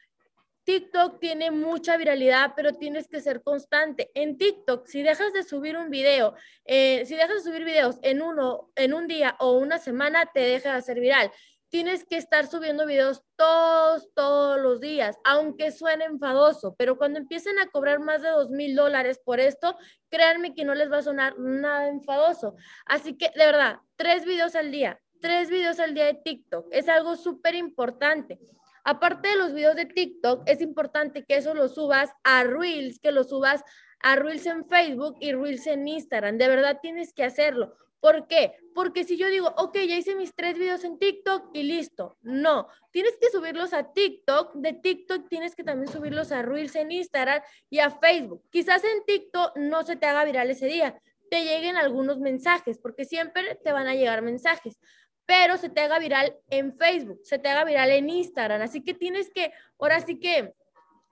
TikTok 0.64 1.18
tiene 1.18 1.50
mucha 1.50 1.96
viralidad, 1.96 2.52
pero 2.54 2.72
tienes 2.72 3.08
que 3.08 3.20
ser 3.20 3.42
constante. 3.42 4.10
En 4.14 4.38
TikTok, 4.38 4.86
si 4.86 5.02
dejas 5.02 5.32
de 5.32 5.42
subir 5.42 5.76
un 5.76 5.90
video, 5.90 6.34
eh, 6.64 7.04
si 7.06 7.16
dejas 7.16 7.42
de 7.42 7.50
subir 7.50 7.64
videos 7.64 7.98
en 8.02 8.22
uno, 8.22 8.70
en 8.76 8.94
un 8.94 9.08
día 9.08 9.36
o 9.40 9.52
una 9.52 9.78
semana, 9.78 10.30
te 10.32 10.40
deja 10.40 10.72
de 10.72 10.78
hacer 10.78 11.00
viral. 11.00 11.32
Tienes 11.68 12.04
que 12.04 12.16
estar 12.16 12.46
subiendo 12.46 12.86
videos 12.86 13.24
todos, 13.34 14.12
todos 14.14 14.60
los 14.60 14.80
días, 14.80 15.16
aunque 15.24 15.72
suene 15.72 16.04
enfadoso, 16.04 16.74
pero 16.76 16.98
cuando 16.98 17.18
empiecen 17.18 17.58
a 17.58 17.70
cobrar 17.70 17.98
más 17.98 18.20
de 18.20 18.28
dos 18.28 18.50
mil 18.50 18.76
dólares 18.76 19.18
por 19.24 19.40
esto, 19.40 19.76
créanme 20.10 20.54
que 20.54 20.66
no 20.66 20.74
les 20.74 20.92
va 20.92 20.98
a 20.98 21.02
sonar 21.02 21.38
nada 21.38 21.88
enfadoso. 21.88 22.54
Así 22.84 23.16
que, 23.16 23.30
de 23.34 23.46
verdad, 23.46 23.78
tres 23.96 24.26
videos 24.26 24.54
al 24.54 24.70
día, 24.70 25.00
tres 25.22 25.48
videos 25.48 25.78
al 25.78 25.94
día 25.94 26.04
de 26.04 26.14
TikTok. 26.14 26.66
Es 26.70 26.88
algo 26.88 27.16
súper 27.16 27.54
importante. 27.54 28.38
Aparte 28.84 29.28
de 29.28 29.36
los 29.36 29.54
videos 29.54 29.76
de 29.76 29.86
TikTok, 29.86 30.42
es 30.46 30.60
importante 30.60 31.24
que 31.24 31.36
eso 31.36 31.54
lo 31.54 31.68
subas 31.68 32.10
a 32.24 32.42
Reels, 32.42 32.98
que 32.98 33.12
lo 33.12 33.22
subas 33.22 33.62
a 34.00 34.16
Reels 34.16 34.44
en 34.46 34.64
Facebook 34.64 35.16
y 35.20 35.32
Reels 35.32 35.66
en 35.68 35.86
Instagram. 35.86 36.36
De 36.36 36.48
verdad 36.48 36.80
tienes 36.82 37.14
que 37.14 37.22
hacerlo. 37.24 37.76
¿Por 38.00 38.26
qué? 38.26 38.56
Porque 38.74 39.04
si 39.04 39.16
yo 39.16 39.28
digo, 39.28 39.54
ok, 39.56 39.74
ya 39.86 39.96
hice 39.96 40.16
mis 40.16 40.34
tres 40.34 40.58
videos 40.58 40.82
en 40.82 40.98
TikTok 40.98 41.50
y 41.52 41.62
listo. 41.62 42.18
No, 42.22 42.66
tienes 42.90 43.16
que 43.20 43.30
subirlos 43.30 43.72
a 43.72 43.92
TikTok. 43.92 44.54
De 44.54 44.72
TikTok 44.72 45.28
tienes 45.28 45.54
que 45.54 45.62
también 45.62 45.92
subirlos 45.92 46.32
a 46.32 46.42
Reels 46.42 46.74
en 46.74 46.90
Instagram 46.90 47.40
y 47.70 47.78
a 47.78 47.90
Facebook. 47.90 48.42
Quizás 48.50 48.82
en 48.82 49.04
TikTok 49.04 49.56
no 49.56 49.84
se 49.84 49.94
te 49.94 50.06
haga 50.06 50.24
viral 50.24 50.50
ese 50.50 50.66
día, 50.66 51.00
te 51.30 51.44
lleguen 51.44 51.76
algunos 51.76 52.18
mensajes, 52.18 52.78
porque 52.78 53.04
siempre 53.04 53.54
te 53.62 53.70
van 53.70 53.86
a 53.86 53.94
llegar 53.94 54.20
mensajes 54.20 54.80
pero 55.26 55.56
se 55.56 55.68
te 55.68 55.80
haga 55.80 55.98
viral 55.98 56.36
en 56.50 56.76
Facebook, 56.76 57.20
se 57.24 57.38
te 57.38 57.48
haga 57.48 57.64
viral 57.64 57.90
en 57.90 58.10
Instagram. 58.10 58.62
Así 58.62 58.82
que 58.82 58.94
tienes 58.94 59.30
que, 59.30 59.52
ahora 59.78 60.00
sí 60.00 60.18
que, 60.18 60.54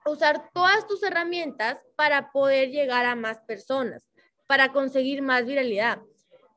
usar 0.05 0.49
todas 0.51 0.87
tus 0.87 1.03
herramientas 1.03 1.79
para 1.95 2.31
poder 2.31 2.69
llegar 2.69 3.05
a 3.05 3.15
más 3.15 3.39
personas, 3.41 4.09
para 4.47 4.71
conseguir 4.71 5.21
más 5.21 5.45
viralidad. 5.45 5.99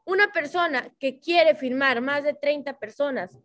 Una 0.06 0.32
persona 0.32 0.90
que 0.98 1.20
quiere 1.20 1.54
firmar 1.54 2.00
más 2.00 2.24
de 2.24 2.34
30 2.34 2.78
personas 2.78 3.36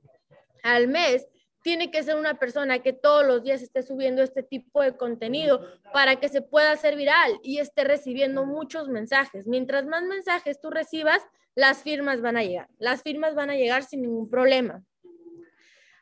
al 0.63 0.88
mes, 0.88 1.28
tiene 1.62 1.92
que 1.92 2.04
ser 2.04 2.16
una 2.16 2.36
persona 2.36 2.80
que 2.80 2.94
todos 2.94 3.25
los 3.25 3.44
días 3.44 3.62
esté 3.62 3.84
subiendo 3.84 4.24
este 4.24 4.44
tipo 4.44 4.82
de 4.82 4.96
contenido 4.96 5.66
para 5.94 6.16
que 6.16 6.30
se 6.30 6.42
pueda 6.42 6.72
hacer 6.72 6.96
viral 6.96 7.39
y 7.44 7.60
esté 7.60 7.84
recibiendo 7.84 8.46
muchos 8.46 8.88
mensajes. 8.88 9.46
Mientras 9.46 9.86
más 9.86 10.04
mensajes 10.04 10.62
tú 10.62 10.70
recibas, 10.70 11.22
las 11.60 11.84
firmas 11.84 12.22
van 12.22 12.38
a 12.38 12.44
llegar. 12.44 12.70
Las 12.78 13.01
firmas 13.01 13.36
van 13.36 13.50
a 13.50 13.56
llegar 13.56 13.84
sin 13.84 14.04
ningún 14.04 14.30
problema. 14.30 14.82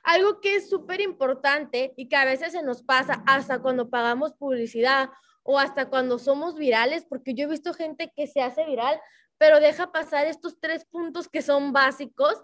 Algo 0.04 0.40
que 0.40 0.56
es 0.56 0.70
súper 0.70 1.02
importante 1.02 1.96
y 1.98 2.08
que 2.08 2.16
a 2.16 2.26
veces 2.26 2.52
se 2.52 2.62
nos 2.62 2.84
pasa 2.84 3.24
hasta 3.26 3.58
cuando 3.60 3.90
pagamos 3.90 4.34
publicidad 4.34 5.10
o 5.42 5.58
hasta 5.58 5.90
cuando 5.90 6.20
somos 6.20 6.56
virales, 6.60 7.06
porque 7.10 7.34
yo 7.34 7.46
he 7.46 7.50
visto 7.50 7.74
gente 7.74 8.14
que 8.16 8.28
se 8.28 8.40
hace 8.42 8.66
viral, 8.66 9.02
pero 9.40 9.60
deja 9.60 9.92
pasar 9.92 10.28
estos 10.28 10.60
tres 10.60 10.86
puntos 10.86 11.28
que 11.28 11.42
son 11.42 11.74
básicos 11.74 12.36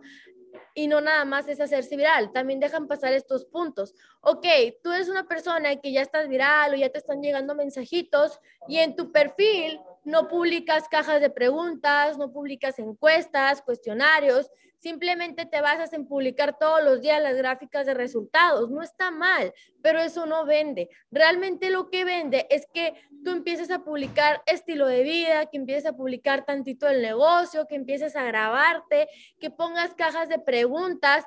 y 0.74 0.88
no 0.88 1.00
nada 1.00 1.24
más 1.24 1.48
es 1.48 1.62
hacerse 1.62 1.96
viral, 1.96 2.32
también 2.32 2.60
dejan 2.60 2.88
pasar 2.88 3.14
estos 3.14 3.46
puntos. 3.46 3.94
Ok, 4.22 4.48
tú 4.82 4.92
eres 4.92 5.08
una 5.08 5.28
persona 5.28 5.76
que 5.76 5.92
ya 5.92 6.02
estás 6.02 6.28
viral 6.28 6.74
o 6.74 6.78
ya 6.78 6.90
te 6.90 6.98
están 6.98 7.22
llegando 7.22 7.54
mensajitos 7.54 8.40
y 8.68 8.80
en 8.80 8.96
tu 8.96 9.12
perfil 9.12 9.80
no 10.04 10.28
publicas 10.28 10.88
cajas 10.90 11.22
de 11.22 11.30
preguntas, 11.30 12.18
no 12.18 12.32
publicas 12.32 12.80
encuestas, 12.80 13.62
cuestionarios, 13.62 14.50
simplemente 14.84 15.46
te 15.46 15.62
basas 15.62 15.94
en 15.94 16.06
publicar 16.06 16.58
todos 16.60 16.84
los 16.84 17.00
días 17.00 17.24
las 17.24 17.38
gráficas 17.38 17.86
de 17.86 17.94
resultados. 17.94 18.70
No 18.70 18.82
está 18.82 19.12
mal, 19.12 19.54
pero 19.82 20.02
eso 20.02 20.26
no 20.26 20.46
vende. 20.46 20.90
Realmente 21.10 21.70
lo 21.70 21.90
que 21.90 22.04
vende 22.04 22.46
es 22.50 22.68
que 22.74 22.94
tú 23.24 23.32
empieces 23.32 23.72
a 23.72 23.86
publicar 23.86 24.44
estilo 24.46 24.86
de 24.88 25.04
vida, 25.04 25.46
que 25.46 25.58
empieces 25.58 25.86
a 25.86 25.96
publicar 25.96 26.46
tantito 26.46 26.86
del 26.86 27.02
negocio, 27.02 27.66
que 27.66 27.76
empieces 27.76 28.18
a 28.18 28.24
grabarte, 28.24 29.08
que 29.40 29.50
pongas 29.50 29.96
cajas 29.96 30.28
de 30.28 30.40
preguntas 30.40 31.24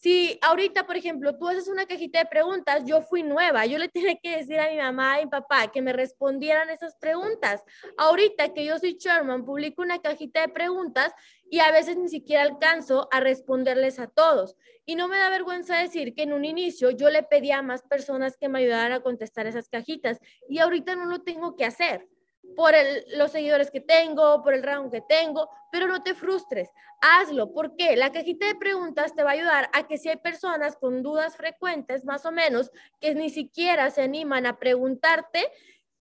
si 0.00 0.38
ahorita, 0.40 0.86
por 0.86 0.96
ejemplo, 0.96 1.36
tú 1.36 1.46
haces 1.46 1.68
una 1.68 1.84
cajita 1.84 2.20
de 2.20 2.24
preguntas, 2.24 2.84
yo 2.86 3.02
fui 3.02 3.22
nueva, 3.22 3.66
yo 3.66 3.76
le 3.76 3.88
tenía 3.90 4.16
que 4.16 4.38
decir 4.38 4.58
a 4.58 4.70
mi 4.70 4.78
mamá 4.78 5.20
y 5.20 5.26
papá 5.26 5.70
que 5.70 5.82
me 5.82 5.92
respondieran 5.92 6.70
esas 6.70 6.96
preguntas. 6.96 7.62
Ahorita 7.98 8.54
que 8.54 8.64
yo 8.64 8.78
soy 8.78 8.94
Sherman, 8.94 9.44
publico 9.44 9.82
una 9.82 9.98
cajita 9.98 10.40
de 10.40 10.48
preguntas 10.48 11.12
y 11.50 11.58
a 11.58 11.70
veces 11.70 11.98
ni 11.98 12.08
siquiera 12.08 12.42
alcanzo 12.42 13.08
a 13.12 13.20
responderles 13.20 13.98
a 13.98 14.06
todos. 14.06 14.56
Y 14.86 14.94
no 14.96 15.06
me 15.06 15.18
da 15.18 15.28
vergüenza 15.28 15.76
decir 15.76 16.14
que 16.14 16.22
en 16.22 16.32
un 16.32 16.46
inicio 16.46 16.90
yo 16.90 17.10
le 17.10 17.22
pedía 17.22 17.58
a 17.58 17.62
más 17.62 17.82
personas 17.82 18.38
que 18.38 18.48
me 18.48 18.60
ayudaran 18.60 18.92
a 18.92 19.02
contestar 19.02 19.46
esas 19.46 19.68
cajitas 19.68 20.18
y 20.48 20.60
ahorita 20.60 20.96
no 20.96 21.04
lo 21.04 21.20
tengo 21.20 21.56
que 21.56 21.66
hacer 21.66 22.08
por 22.56 22.74
los 23.16 23.30
seguidores 23.30 23.70
que 23.70 23.80
tengo, 23.80 24.42
por 24.42 24.54
el 24.54 24.62
rango 24.62 24.90
que 24.90 25.00
tengo, 25.00 25.48
pero 25.70 25.86
no 25.86 26.02
te 26.02 26.14
frustres, 26.14 26.70
hazlo. 27.00 27.52
porque 27.52 27.96
La 27.96 28.12
cajita 28.12 28.46
de 28.46 28.54
preguntas 28.54 29.14
te 29.14 29.22
va 29.22 29.30
a 29.30 29.34
ayudar 29.34 29.70
a 29.72 29.86
que 29.86 29.98
si 29.98 30.08
hay 30.08 30.16
personas 30.16 30.76
con 30.76 31.02
dudas 31.02 31.36
frecuentes, 31.36 32.04
más 32.04 32.26
o 32.26 32.32
menos, 32.32 32.70
que 33.00 33.14
ni 33.14 33.30
siquiera 33.30 33.90
se 33.90 34.02
animan 34.02 34.46
a 34.46 34.58
preguntarte, 34.58 35.50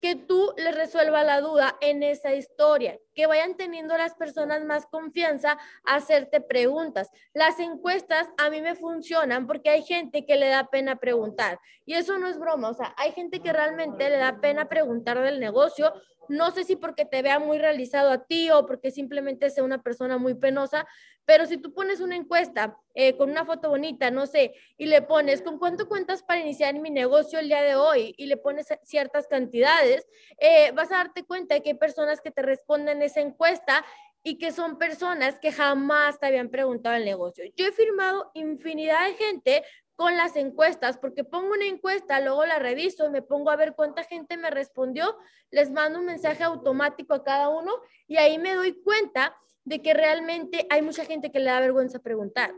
que 0.02 0.16
tú 0.16 0.54
les 0.58 0.76
resuelvas 0.76 1.26
la 1.26 1.42
duda 1.42 1.78
en 1.82 2.04
esa 2.04 2.34
historia, 2.34 2.98
que 3.14 3.28
vayan 3.28 3.56
teniendo 3.56 3.98
las 3.98 4.16
personas 4.16 4.64
más 4.64 4.86
confianza 4.86 5.58
a 5.84 5.96
hacerte 5.96 6.40
preguntas. 6.40 7.10
Las 7.34 7.60
encuestas 7.60 8.30
a 8.38 8.50
mí 8.50 8.62
me 8.62 8.76
funcionan 8.76 9.46
porque 9.46 9.70
hay 9.70 9.84
gente 9.84 10.26
que 10.26 10.38
le 10.38 10.48
da 10.48 10.70
pena 10.70 10.98
preguntar 10.98 11.60
y 11.86 11.96
eso 11.96 12.18
no 12.18 12.28
es 12.28 12.40
broma, 12.40 12.70
o 12.70 12.74
sea, 12.74 12.94
hay 12.98 13.12
gente 13.12 13.42
que 13.42 13.52
realmente 13.52 14.10
le 14.10 14.18
da 14.18 14.40
pena 14.40 14.70
preguntar 14.70 15.20
del 15.22 15.40
negocio 15.40 15.94
no 16.30 16.52
sé 16.52 16.64
si 16.64 16.76
porque 16.76 17.06
te 17.06 17.22
vea 17.22 17.40
muy 17.40 17.58
realizado 17.58 18.12
a 18.12 18.26
ti 18.26 18.50
o 18.52 18.66
porque 18.66 18.92
simplemente 18.92 19.50
sea 19.50 19.64
una 19.64 19.82
persona 19.82 20.18
muy 20.18 20.36
penosa, 20.36 20.88
pero 21.26 21.46
si 21.46 21.58
tú 21.58 21.74
pones 21.74 22.00
una 22.00 22.16
encuesta 22.16 22.78
eh, 22.96 23.16
con 23.18 23.30
una 23.30 23.46
foto 23.46 23.70
bonita, 23.70 24.10
no 24.10 24.26
sé, 24.26 24.54
y 24.78 24.86
le 24.86 25.02
pones, 25.02 25.42
¿con 25.42 25.60
cuánto 25.60 25.88
cuentas 25.88 26.24
para 26.24 26.40
iniciar 26.40 26.74
mi 26.80 26.90
negocio 26.90 27.40
el 27.40 27.48
día 27.50 27.62
de 27.62 27.76
hoy? 27.76 28.16
Y 28.18 28.28
le 28.28 28.38
pones 28.38 28.68
ciertas 28.84 29.28
cantidades, 29.28 30.08
eh, 30.40 30.72
vas 30.72 30.92
a 30.92 30.98
darte 30.98 31.24
cuenta 31.24 31.56
de 31.56 31.62
que 31.62 31.70
hay 31.70 31.78
personas 31.78 32.22
que 32.22 32.32
te 32.32 32.42
responden 32.42 33.02
esa 33.02 33.22
encuesta 33.22 33.86
y 34.24 34.38
que 34.38 34.52
son 34.52 34.78
personas 34.78 35.40
que 35.40 35.52
jamás 35.52 36.20
te 36.20 36.28
habían 36.28 36.50
preguntado 36.50 36.96
el 36.96 37.06
negocio. 37.06 37.46
Yo 37.56 37.68
he 37.68 37.72
firmado 37.72 38.32
infinidad 38.34 39.06
de 39.08 39.14
gente 39.14 39.64
con 40.00 40.16
las 40.16 40.38
encuestas, 40.38 40.98
porque 40.98 41.26
pongo 41.26 41.52
una 41.52 41.66
encuesta, 41.66 42.22
luego 42.22 42.46
la 42.46 42.58
reviso 42.58 43.06
y 43.06 43.10
me 43.10 43.22
pongo 43.22 43.50
a 43.50 43.58
ver 43.58 43.76
cuánta 43.76 44.06
gente 44.06 44.38
me 44.38 44.50
respondió, 44.50 45.18
les 45.52 45.72
mando 45.72 46.00
un 46.00 46.06
mensaje 46.06 46.42
automático 46.42 47.14
a 47.14 47.22
cada 47.26 47.50
uno 47.50 47.74
y 48.08 48.16
ahí 48.16 48.38
me 48.38 48.54
doy 48.54 48.82
cuenta 48.82 49.36
de 49.66 49.82
que 49.82 49.94
realmente 49.94 50.66
hay 50.70 50.82
mucha 50.84 51.04
gente 51.04 51.34
que 51.34 51.40
le 51.40 51.48
da 51.48 51.60
vergüenza 51.60 52.00
preguntar. 52.00 52.54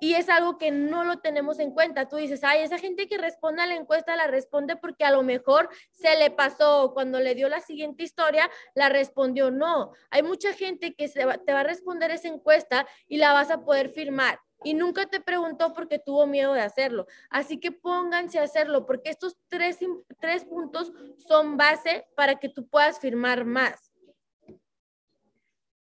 Y 0.00 0.12
es 0.16 0.28
algo 0.28 0.58
que 0.58 0.70
no 0.70 1.02
lo 1.04 1.20
tenemos 1.20 1.60
en 1.60 1.70
cuenta. 1.70 2.08
Tú 2.08 2.16
dices, 2.16 2.44
ay, 2.44 2.60
esa 2.60 2.76
gente 2.76 3.08
que 3.08 3.16
responde 3.16 3.62
a 3.62 3.66
la 3.66 3.76
encuesta 3.76 4.14
la 4.14 4.26
responde 4.26 4.76
porque 4.76 5.04
a 5.04 5.12
lo 5.12 5.22
mejor 5.22 5.70
se 5.92 6.18
le 6.18 6.30
pasó 6.30 6.92
cuando 6.92 7.20
le 7.20 7.34
dio 7.34 7.48
la 7.48 7.60
siguiente 7.60 8.02
historia, 8.02 8.50
la 8.74 8.90
respondió. 8.90 9.50
No, 9.50 9.92
hay 10.10 10.22
mucha 10.22 10.52
gente 10.52 10.94
que 10.94 11.08
se 11.08 11.24
te 11.46 11.52
va 11.54 11.60
a 11.60 11.64
responder 11.64 12.10
esa 12.10 12.28
encuesta 12.28 12.86
y 13.08 13.16
la 13.16 13.32
vas 13.32 13.50
a 13.50 13.64
poder 13.64 13.88
firmar 13.88 14.38
y 14.64 14.74
nunca 14.74 15.06
te 15.06 15.20
preguntó 15.20 15.72
porque 15.74 15.98
tuvo 15.98 16.26
miedo 16.26 16.52
de 16.52 16.60
hacerlo. 16.60 17.06
Así 17.30 17.58
que 17.58 17.72
pónganse 17.72 18.38
a 18.38 18.44
hacerlo 18.44 18.86
porque 18.86 19.10
estos 19.10 19.36
tres, 19.48 19.78
tres 20.20 20.44
puntos 20.44 20.92
son 21.18 21.56
base 21.56 22.06
para 22.14 22.36
que 22.36 22.48
tú 22.48 22.66
puedas 22.66 22.98
firmar 22.98 23.44
más. 23.44 23.92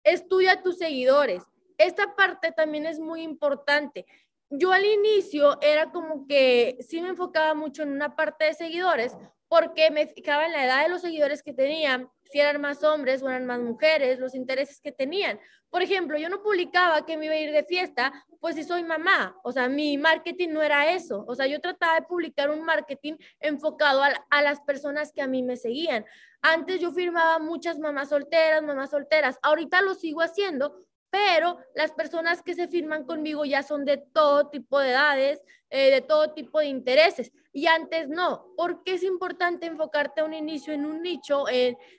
Estudia 0.03 0.63
tus 0.63 0.79
seguidores. 0.79 1.43
Esta 1.79 2.15
parte 2.15 2.53
también 2.53 2.87
es 2.87 2.99
muy 2.99 3.23
importante. 3.23 4.07
Yo 4.53 4.73
al 4.73 4.85
inicio 4.85 5.61
era 5.63 5.93
como 5.93 6.27
que 6.27 6.77
sí 6.81 7.01
me 7.01 7.11
enfocaba 7.11 7.55
mucho 7.55 7.85
en 7.85 7.93
una 7.93 8.17
parte 8.17 8.47
de 8.47 8.55
seguidores 8.55 9.17
porque 9.49 9.91
me 9.93 10.09
fijaba 10.09 10.47
en 10.47 10.53
la 10.53 10.65
edad 10.65 10.83
de 10.83 10.89
los 10.89 11.03
seguidores 11.03 11.43
que 11.43 11.53
tenían, 11.53 12.09
si 12.25 12.39
eran 12.39 12.61
más 12.61 12.83
hombres 12.85 13.23
o 13.23 13.29
eran 13.29 13.47
más 13.47 13.61
mujeres, 13.61 14.19
los 14.19 14.35
intereses 14.35 14.81
que 14.81 14.93
tenían. 14.93 15.41
Por 15.71 15.83
ejemplo, 15.83 16.19
yo 16.19 16.29
no 16.29 16.43
publicaba 16.43 17.05
que 17.07 17.17
me 17.17 17.27
iba 17.27 17.35
a 17.35 17.39
ir 17.39 17.53
de 17.53 17.65
fiesta, 17.65 18.13
pues 18.41 18.57
si 18.57 18.65
soy 18.65 18.83
mamá, 18.85 19.37
o 19.45 19.53
sea, 19.53 19.69
mi 19.69 19.99
marketing 19.99 20.51
no 20.51 20.63
era 20.63 20.93
eso, 20.93 21.25
o 21.27 21.35
sea, 21.35 21.47
yo 21.47 21.61
trataba 21.61 21.97
de 21.97 22.07
publicar 22.07 22.51
un 22.51 22.65
marketing 22.65 23.15
enfocado 23.39 24.03
a, 24.03 24.27
a 24.31 24.43
las 24.43 24.61
personas 24.61 25.13
que 25.13 25.23
a 25.23 25.27
mí 25.27 25.43
me 25.43 25.57
seguían. 25.57 26.05
Antes 26.43 26.81
yo 26.81 26.91
firmaba 26.93 27.39
muchas 27.39 27.79
mamás 27.79 28.09
solteras, 28.09 28.63
mamás 28.63 28.91
solteras, 28.91 29.39
ahorita 29.43 29.83
lo 29.83 29.95
sigo 29.95 30.23
haciendo, 30.23 30.87
pero 31.11 31.59
las 31.75 31.93
personas 31.93 32.43
que 32.43 32.55
se 32.55 32.69
firman 32.69 33.05
conmigo 33.05 33.45
ya 33.45 33.63
son 33.63 33.85
de 33.85 33.99
todo 33.99 34.49
tipo 34.49 34.79
de 34.79 34.91
edades, 34.91 35.43
eh, 35.69 35.91
de 35.91 36.01
todo 36.01 36.33
tipo 36.33 36.61
de 36.61 36.67
intereses. 36.67 37.33
Y 37.53 37.67
antes 37.67 38.09
no. 38.09 38.53
porque 38.57 38.95
es 38.95 39.03
importante 39.03 39.67
enfocarte 39.67 40.21
a 40.21 40.25
un 40.25 40.35
inicio 40.35 40.73
en 40.73 40.85
un 40.85 41.03
nicho 41.03 41.45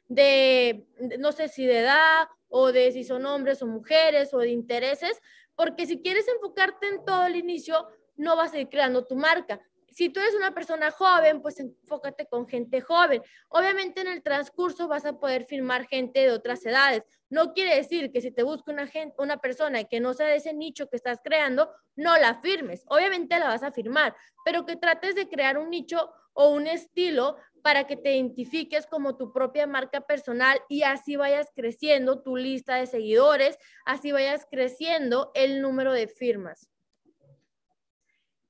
de, 0.07 0.85
no 1.19 1.31
sé 1.33 1.49
si 1.49 1.65
de 1.65 1.79
edad 1.79 2.27
o 2.47 2.71
de 2.71 2.91
si 2.91 3.03
son 3.03 3.25
hombres 3.25 3.61
o 3.61 3.67
mujeres 3.67 4.33
o 4.33 4.39
de 4.39 4.49
intereses? 4.49 5.21
Porque 5.55 5.85
si 5.85 6.01
quieres 6.01 6.25
enfocarte 6.27 6.87
en 6.87 7.03
todo 7.05 7.25
el 7.25 7.35
inicio, 7.35 7.87
no 8.15 8.35
vas 8.35 8.53
a 8.53 8.59
ir 8.59 8.69
creando 8.69 9.05
tu 9.05 9.15
marca 9.15 9.59
si 9.91 10.09
tú 10.09 10.19
eres 10.19 10.35
una 10.35 10.53
persona 10.53 10.89
joven, 10.89 11.41
pues 11.41 11.59
enfócate 11.59 12.25
con 12.25 12.47
gente 12.47 12.81
joven. 12.81 13.21
Obviamente 13.49 14.01
en 14.01 14.07
el 14.07 14.23
transcurso 14.23 14.87
vas 14.87 15.05
a 15.05 15.19
poder 15.19 15.45
firmar 15.45 15.85
gente 15.85 16.21
de 16.21 16.31
otras 16.31 16.65
edades. 16.65 17.03
No 17.29 17.53
quiere 17.53 17.75
decir 17.75 18.11
que 18.11 18.21
si 18.21 18.31
te 18.31 18.43
busca 18.43 18.71
una, 18.71 18.87
gente, 18.87 19.15
una 19.19 19.37
persona 19.37 19.83
que 19.83 19.99
no 19.99 20.13
sea 20.13 20.27
de 20.27 20.37
ese 20.37 20.53
nicho 20.53 20.87
que 20.87 20.95
estás 20.95 21.19
creando, 21.23 21.69
no 21.95 22.17
la 22.17 22.41
firmes. 22.41 22.83
Obviamente 22.87 23.37
la 23.37 23.47
vas 23.47 23.63
a 23.63 23.71
firmar, 23.71 24.15
pero 24.45 24.65
que 24.65 24.77
trates 24.77 25.13
de 25.15 25.27
crear 25.27 25.57
un 25.57 25.69
nicho 25.69 26.09
o 26.33 26.49
un 26.49 26.67
estilo 26.67 27.35
para 27.61 27.85
que 27.85 27.97
te 27.97 28.15
identifiques 28.15 28.87
como 28.87 29.17
tu 29.17 29.31
propia 29.33 29.67
marca 29.67 30.01
personal 30.01 30.59
y 30.69 30.83
así 30.83 31.17
vayas 31.17 31.49
creciendo 31.53 32.23
tu 32.23 32.37
lista 32.37 32.75
de 32.75 32.87
seguidores, 32.87 33.57
así 33.85 34.11
vayas 34.11 34.47
creciendo 34.49 35.31
el 35.35 35.61
número 35.61 35.91
de 35.91 36.07
firmas 36.07 36.70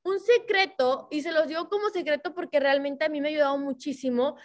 un 0.03 0.19
secreto, 0.19 1.07
y 1.11 1.21
se 1.21 1.31
los 1.31 1.47
digo 1.47 1.69
como 1.69 1.89
secreto 1.89 2.33
porque 2.33 2.59
realmente 2.59 3.05
a 3.05 3.09
mí 3.09 3.21
me 3.21 3.27
ha 3.27 3.31
ayudado 3.31 3.57
muchísimo 3.57 4.37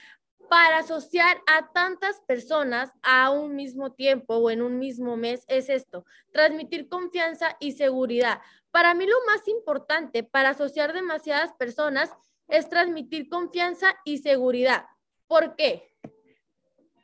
para 0.49 0.79
asociar 0.79 1.39
a 1.47 1.73
tantas 1.73 2.21
personas 2.21 2.93
a 3.03 3.31
un 3.31 3.57
mismo 3.57 3.93
tiempo 3.93 4.37
o 4.37 4.51
en 4.51 4.63
un 4.63 4.79
mismo 4.79 5.17
mes, 5.17 5.45
es 5.49 5.69
esto, 5.69 6.05
transmitir 6.33 6.89
confianza 6.89 7.57
y 7.59 7.73
seguridad. 7.73 8.41
Para 8.71 8.95
mí 8.95 9.07
lo 9.07 9.17
más 9.27 9.49
importante 9.49 10.23
para 10.23 10.51
asociar 10.51 10.93
demasiadas 10.93 11.53
personas 11.55 12.13
es 12.49 12.69
transmitir 12.69 13.29
confianza 13.29 13.97
y 14.05 14.19
seguridad. 14.19 14.87
¿Por 15.27 15.57
qué? 15.57 15.93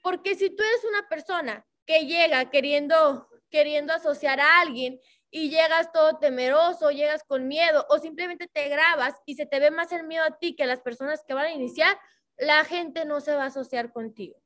Porque 0.02 0.34
si 0.34 0.50
tú 0.50 0.62
eres 0.62 0.84
una 0.84 1.08
persona 1.08 1.66
que 1.86 2.06
llega 2.06 2.50
queriendo, 2.50 3.28
queriendo 3.50 3.92
asociar 3.92 4.40
a 4.40 4.60
alguien 4.60 5.00
y 5.34 5.48
llegas 5.48 5.90
todo 5.92 6.18
temeroso, 6.18 6.90
llegas 6.90 7.24
con 7.24 7.48
miedo 7.48 7.86
o 7.88 7.98
simplemente 7.98 8.48
te 8.48 8.68
grabas 8.68 9.14
y 9.24 9.34
se 9.34 9.46
te 9.46 9.58
ve 9.58 9.70
más 9.70 9.90
el 9.90 10.04
miedo 10.04 10.24
a 10.24 10.38
ti 10.38 10.54
que 10.54 10.64
a 10.64 10.66
las 10.66 10.82
personas 10.82 11.24
que 11.26 11.32
van 11.32 11.46
a 11.46 11.52
iniciar, 11.52 11.98
la 12.36 12.64
gente 12.64 13.06
no 13.06 13.20
se 13.20 13.34
va 13.34 13.44
a 13.44 13.46
asociar 13.46 13.92
contigo. 13.92 14.36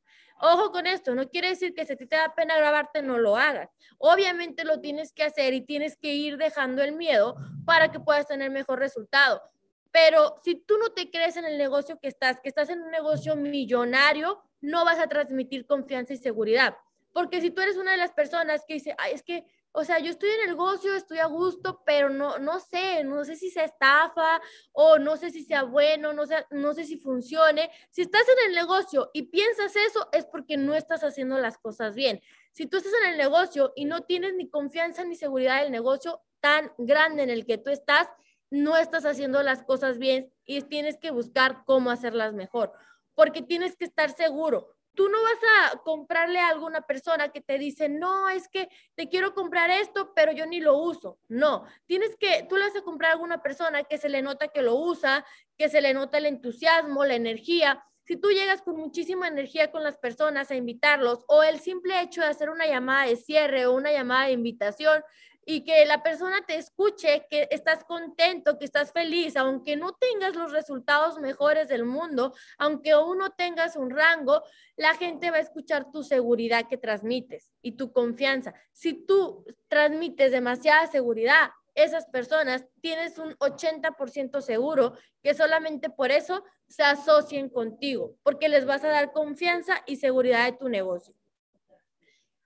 Ojo 0.40 0.70
con 0.70 0.86
esto, 0.86 1.14
no 1.16 1.28
quiere 1.28 1.48
decir 1.48 1.74
que 1.74 1.84
si 1.84 1.96
te 1.96 2.14
da 2.14 2.34
pena 2.36 2.56
grabarte, 2.56 3.02
no 3.02 3.18
lo 3.18 3.36
hagas. 3.36 3.68
Obviamente 3.98 4.64
lo 4.64 4.80
tienes 4.80 5.12
que 5.12 5.24
hacer 5.24 5.54
y 5.54 5.62
tienes 5.62 5.96
que 5.96 6.14
ir 6.14 6.36
dejando 6.36 6.82
el 6.82 6.92
miedo 6.92 7.36
para 7.64 7.90
que 7.90 7.98
puedas 7.98 8.28
tener 8.28 8.50
mejor 8.50 8.78
resultado. 8.78 9.42
Pero 9.90 10.36
si 10.44 10.54
tú 10.54 10.78
no 10.78 10.90
te 10.90 11.10
crees 11.10 11.36
en 11.36 11.46
el 11.46 11.58
negocio 11.58 11.98
que 11.98 12.06
estás, 12.06 12.38
que 12.40 12.48
estás 12.48 12.68
en 12.68 12.82
un 12.82 12.90
negocio 12.92 13.34
millonario, 13.34 14.40
no 14.60 14.84
vas 14.84 15.00
a 15.00 15.08
transmitir 15.08 15.66
confianza 15.66 16.12
y 16.12 16.18
seguridad. 16.18 16.76
Porque 17.12 17.40
si 17.40 17.50
tú 17.50 17.62
eres 17.62 17.76
una 17.76 17.92
de 17.92 17.96
las 17.96 18.12
personas 18.12 18.62
que 18.68 18.74
dice, 18.74 18.94
ay, 18.98 19.14
es 19.14 19.22
que 19.22 19.46
o 19.78 19.84
sea, 19.84 19.98
yo 19.98 20.10
estoy 20.10 20.30
en 20.30 20.40
el 20.40 20.56
negocio, 20.56 20.94
estoy 20.94 21.18
a 21.18 21.26
gusto, 21.26 21.82
pero 21.84 22.08
no, 22.08 22.38
no 22.38 22.60
sé, 22.60 23.04
no 23.04 23.26
sé 23.26 23.36
si 23.36 23.50
se 23.50 23.62
estafa 23.62 24.40
o 24.72 24.98
no 24.98 25.18
sé 25.18 25.30
si 25.30 25.44
sea 25.44 25.64
bueno, 25.64 26.14
no 26.14 26.24
sé, 26.24 26.46
no 26.50 26.72
sé 26.72 26.86
si 26.86 26.96
funcione. 26.96 27.70
Si 27.90 28.00
estás 28.00 28.22
en 28.22 28.48
el 28.48 28.54
negocio 28.54 29.10
y 29.12 29.24
piensas 29.24 29.76
eso, 29.76 30.08
es 30.12 30.24
porque 30.24 30.56
no 30.56 30.74
estás 30.74 31.04
haciendo 31.04 31.36
las 31.36 31.58
cosas 31.58 31.94
bien. 31.94 32.22
Si 32.52 32.64
tú 32.64 32.78
estás 32.78 32.94
en 33.02 33.10
el 33.10 33.18
negocio 33.18 33.74
y 33.76 33.84
no 33.84 34.00
tienes 34.04 34.32
ni 34.32 34.48
confianza 34.48 35.04
ni 35.04 35.14
seguridad 35.14 35.60
del 35.60 35.72
negocio 35.72 36.22
tan 36.40 36.72
grande 36.78 37.24
en 37.24 37.28
el 37.28 37.44
que 37.44 37.58
tú 37.58 37.68
estás, 37.68 38.08
no 38.48 38.78
estás 38.78 39.04
haciendo 39.04 39.42
las 39.42 39.62
cosas 39.62 39.98
bien 39.98 40.32
y 40.46 40.62
tienes 40.62 40.96
que 40.96 41.10
buscar 41.10 41.64
cómo 41.66 41.90
hacerlas 41.90 42.32
mejor, 42.32 42.72
porque 43.14 43.42
tienes 43.42 43.76
que 43.76 43.84
estar 43.84 44.10
seguro 44.10 44.75
tú 44.96 45.08
no 45.08 45.22
vas 45.22 45.38
a 45.74 45.78
comprarle 45.82 46.40
a 46.40 46.48
alguna 46.48 46.80
persona 46.80 47.28
que 47.28 47.40
te 47.40 47.58
dice, 47.58 47.88
no, 47.88 48.28
es 48.30 48.48
que 48.48 48.68
te 48.96 49.08
quiero 49.08 49.34
comprar 49.34 49.70
esto, 49.70 50.12
pero 50.14 50.32
yo 50.32 50.46
ni 50.46 50.60
lo 50.60 50.78
uso. 50.78 51.18
No, 51.28 51.64
tienes 51.86 52.16
que, 52.16 52.46
tú 52.48 52.56
le 52.56 52.64
vas 52.64 52.76
a 52.76 52.82
comprar 52.82 53.10
a 53.10 53.14
alguna 53.14 53.42
persona 53.42 53.84
que 53.84 53.98
se 53.98 54.08
le 54.08 54.22
nota 54.22 54.48
que 54.48 54.62
lo 54.62 54.74
usa, 54.74 55.24
que 55.56 55.68
se 55.68 55.80
le 55.80 55.94
nota 55.94 56.18
el 56.18 56.26
entusiasmo, 56.26 57.04
la 57.04 57.14
energía. 57.14 57.84
Si 58.04 58.16
tú 58.16 58.30
llegas 58.30 58.62
con 58.62 58.76
muchísima 58.76 59.28
energía 59.28 59.70
con 59.70 59.84
las 59.84 59.98
personas 59.98 60.50
a 60.50 60.56
invitarlos 60.56 61.24
o 61.28 61.42
el 61.42 61.60
simple 61.60 62.00
hecho 62.00 62.22
de 62.22 62.28
hacer 62.28 62.48
una 62.50 62.66
llamada 62.66 63.06
de 63.06 63.16
cierre 63.16 63.66
o 63.66 63.74
una 63.74 63.92
llamada 63.92 64.26
de 64.26 64.32
invitación, 64.32 65.02
y 65.48 65.62
que 65.62 65.86
la 65.86 66.02
persona 66.02 66.44
te 66.44 66.56
escuche, 66.56 67.24
que 67.30 67.46
estás 67.52 67.84
contento, 67.84 68.58
que 68.58 68.64
estás 68.64 68.92
feliz, 68.92 69.36
aunque 69.36 69.76
no 69.76 69.92
tengas 69.92 70.34
los 70.34 70.50
resultados 70.50 71.20
mejores 71.20 71.68
del 71.68 71.84
mundo, 71.84 72.34
aunque 72.58 72.90
aún 72.90 73.18
no 73.18 73.30
tengas 73.30 73.76
un 73.76 73.90
rango, 73.90 74.42
la 74.74 74.94
gente 74.96 75.30
va 75.30 75.36
a 75.36 75.40
escuchar 75.40 75.92
tu 75.92 76.02
seguridad 76.02 76.66
que 76.68 76.76
transmites 76.76 77.52
y 77.62 77.72
tu 77.76 77.92
confianza. 77.92 78.54
Si 78.72 78.92
tú 78.92 79.46
transmites 79.68 80.32
demasiada 80.32 80.88
seguridad, 80.88 81.50
esas 81.76 82.06
personas 82.06 82.66
tienes 82.80 83.16
un 83.18 83.34
80% 83.34 84.40
seguro 84.40 84.94
que 85.22 85.32
solamente 85.32 85.90
por 85.90 86.10
eso 86.10 86.42
se 86.66 86.82
asocien 86.82 87.50
contigo, 87.50 88.16
porque 88.24 88.48
les 88.48 88.66
vas 88.66 88.82
a 88.82 88.88
dar 88.88 89.12
confianza 89.12 89.80
y 89.86 89.94
seguridad 89.96 90.46
de 90.46 90.58
tu 90.58 90.68
negocio. 90.68 91.14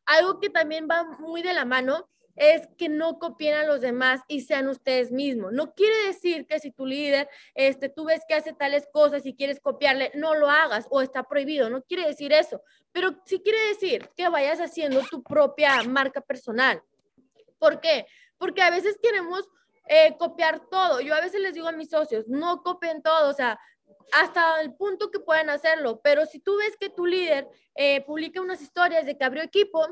Algo 0.04 0.38
que 0.38 0.50
también 0.50 0.87
va 0.90 1.04
muy 1.04 1.40
de 1.40 1.54
la 1.54 1.64
mano 1.64 2.11
es 2.37 2.68
que 2.78 2.88
no 2.88 3.18
copien 3.18 3.54
a 3.54 3.64
los 3.64 3.80
demás 3.80 4.22
y 4.28 4.42
sean 4.42 4.68
ustedes 4.68 5.12
mismos. 5.12 5.52
No 5.52 5.75
quiere 5.75 6.06
decir 6.06 6.46
que 6.46 6.58
si 6.58 6.70
tu 6.70 6.87
líder, 6.87 7.28
este, 7.54 7.88
tú 7.88 8.04
ves 8.04 8.22
que 8.26 8.34
hace 8.34 8.52
tales 8.52 8.88
cosas 8.92 9.26
y 9.26 9.34
quieres 9.34 9.60
copiarle, 9.60 10.10
no 10.14 10.34
lo 10.34 10.49
hagas 10.49 10.87
o 10.90 11.02
está 11.02 11.25
prohibido. 11.25 11.70
No 11.70 11.82
quiere 11.82 12.06
decir 12.06 12.32
eso, 12.32 12.62
pero 12.92 13.20
sí 13.25 13.40
quiere 13.40 13.60
decir 13.68 14.08
que 14.16 14.28
vayas 14.28 14.60
haciendo 14.60 15.02
tu 15.10 15.22
propia 15.22 15.82
marca 15.82 16.20
personal. 16.20 16.82
¿Por 17.58 17.80
qué? 17.80 18.06
Porque 18.38 18.62
a 18.62 18.70
veces 18.70 18.99
queremos 19.02 19.49
eh, 19.87 20.16
copiar 20.18 20.60
todo. 20.70 21.00
Yo 21.00 21.14
a 21.14 21.20
veces 21.20 21.40
les 21.40 21.54
digo 21.54 21.68
a 21.68 21.72
mis 21.72 21.90
socios, 21.90 22.26
no 22.28 22.62
copien 22.62 23.02
todo, 23.02 23.28
o 23.28 23.34
sea, 23.34 23.58
hasta 24.12 24.60
el 24.60 24.75
punto 24.75 25.10
que 25.10 25.20
pueden 25.20 25.50
hacerlo, 25.50 26.00
pero 26.02 26.26
si 26.26 26.40
tú 26.40 26.56
ves 26.56 26.76
que 26.76 26.90
tu 26.90 27.06
líder 27.06 27.49
eh, 27.75 28.00
publica 28.02 28.40
unas 28.40 28.60
historias 28.60 29.06
de 29.06 29.16
que 29.16 29.25
abrió 29.25 29.42
equipo, 29.42 29.87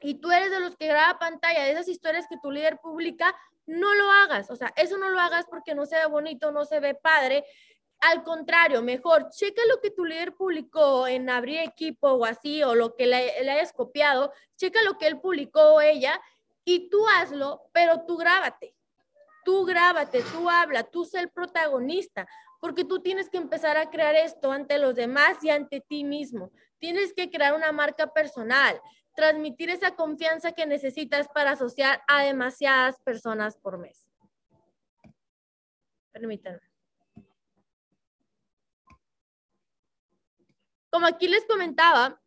y 0.00 0.14
tú 0.14 0.30
eres 0.30 0.50
de 0.50 0.60
los 0.60 0.76
que 0.76 0.88
graba 0.88 1.18
pantalla 1.18 1.64
de 1.64 1.72
esas 1.72 1.88
historias 1.88 2.26
que 2.28 2.38
tu 2.38 2.50
líder 2.50 2.78
publica, 2.78 3.34
no 3.66 3.94
lo 3.94 4.10
hagas. 4.10 4.50
O 4.50 4.56
sea, 4.56 4.72
eso 4.76 4.98
no 4.98 5.08
lo 5.08 5.18
hagas 5.18 5.46
porque 5.46 5.74
no 5.74 5.86
se 5.86 5.96
ve 5.96 6.06
bonito, 6.06 6.52
no 6.52 6.64
se 6.64 6.80
ve 6.80 6.94
padre. 6.94 7.44
Al 8.00 8.22
contrario, 8.22 8.82
mejor, 8.82 9.30
checa 9.30 9.62
lo 9.68 9.80
que 9.80 9.90
tu 9.90 10.04
líder 10.04 10.34
publicó 10.34 11.08
en 11.08 11.30
abrir 11.30 11.60
equipo 11.60 12.12
o 12.12 12.24
así, 12.24 12.62
o 12.62 12.74
lo 12.74 12.94
que 12.94 13.06
le, 13.06 13.42
le 13.42 13.50
hayas 13.50 13.72
copiado, 13.72 14.32
checa 14.56 14.82
lo 14.82 14.98
que 14.98 15.06
él 15.06 15.18
publicó 15.18 15.74
o 15.74 15.80
ella 15.80 16.20
y 16.64 16.90
tú 16.90 17.06
hazlo, 17.08 17.62
pero 17.72 18.04
tú 18.06 18.16
grábate. 18.16 18.74
Tú 19.44 19.64
grábate, 19.64 20.22
tú 20.32 20.50
habla, 20.50 20.82
tú 20.82 21.04
sé 21.04 21.20
el 21.20 21.30
protagonista, 21.30 22.26
porque 22.60 22.84
tú 22.84 23.00
tienes 23.00 23.30
que 23.30 23.36
empezar 23.36 23.76
a 23.76 23.88
crear 23.90 24.16
esto 24.16 24.50
ante 24.50 24.76
los 24.78 24.96
demás 24.96 25.42
y 25.42 25.50
ante 25.50 25.80
ti 25.80 26.02
mismo. 26.02 26.50
Tienes 26.78 27.14
que 27.14 27.30
crear 27.30 27.54
una 27.54 27.70
marca 27.70 28.12
personal 28.12 28.80
transmitir 29.16 29.70
esa 29.70 29.96
confianza 29.96 30.52
que 30.52 30.66
necesitas 30.66 31.26
para 31.28 31.52
asociar 31.52 32.02
a 32.06 32.22
demasiadas 32.22 33.00
personas 33.00 33.56
por 33.56 33.78
mes. 33.78 34.06
Permítanme. 36.12 36.60
Como 40.90 41.06
aquí 41.06 41.28
les 41.28 41.44
comentaba, 41.46 42.20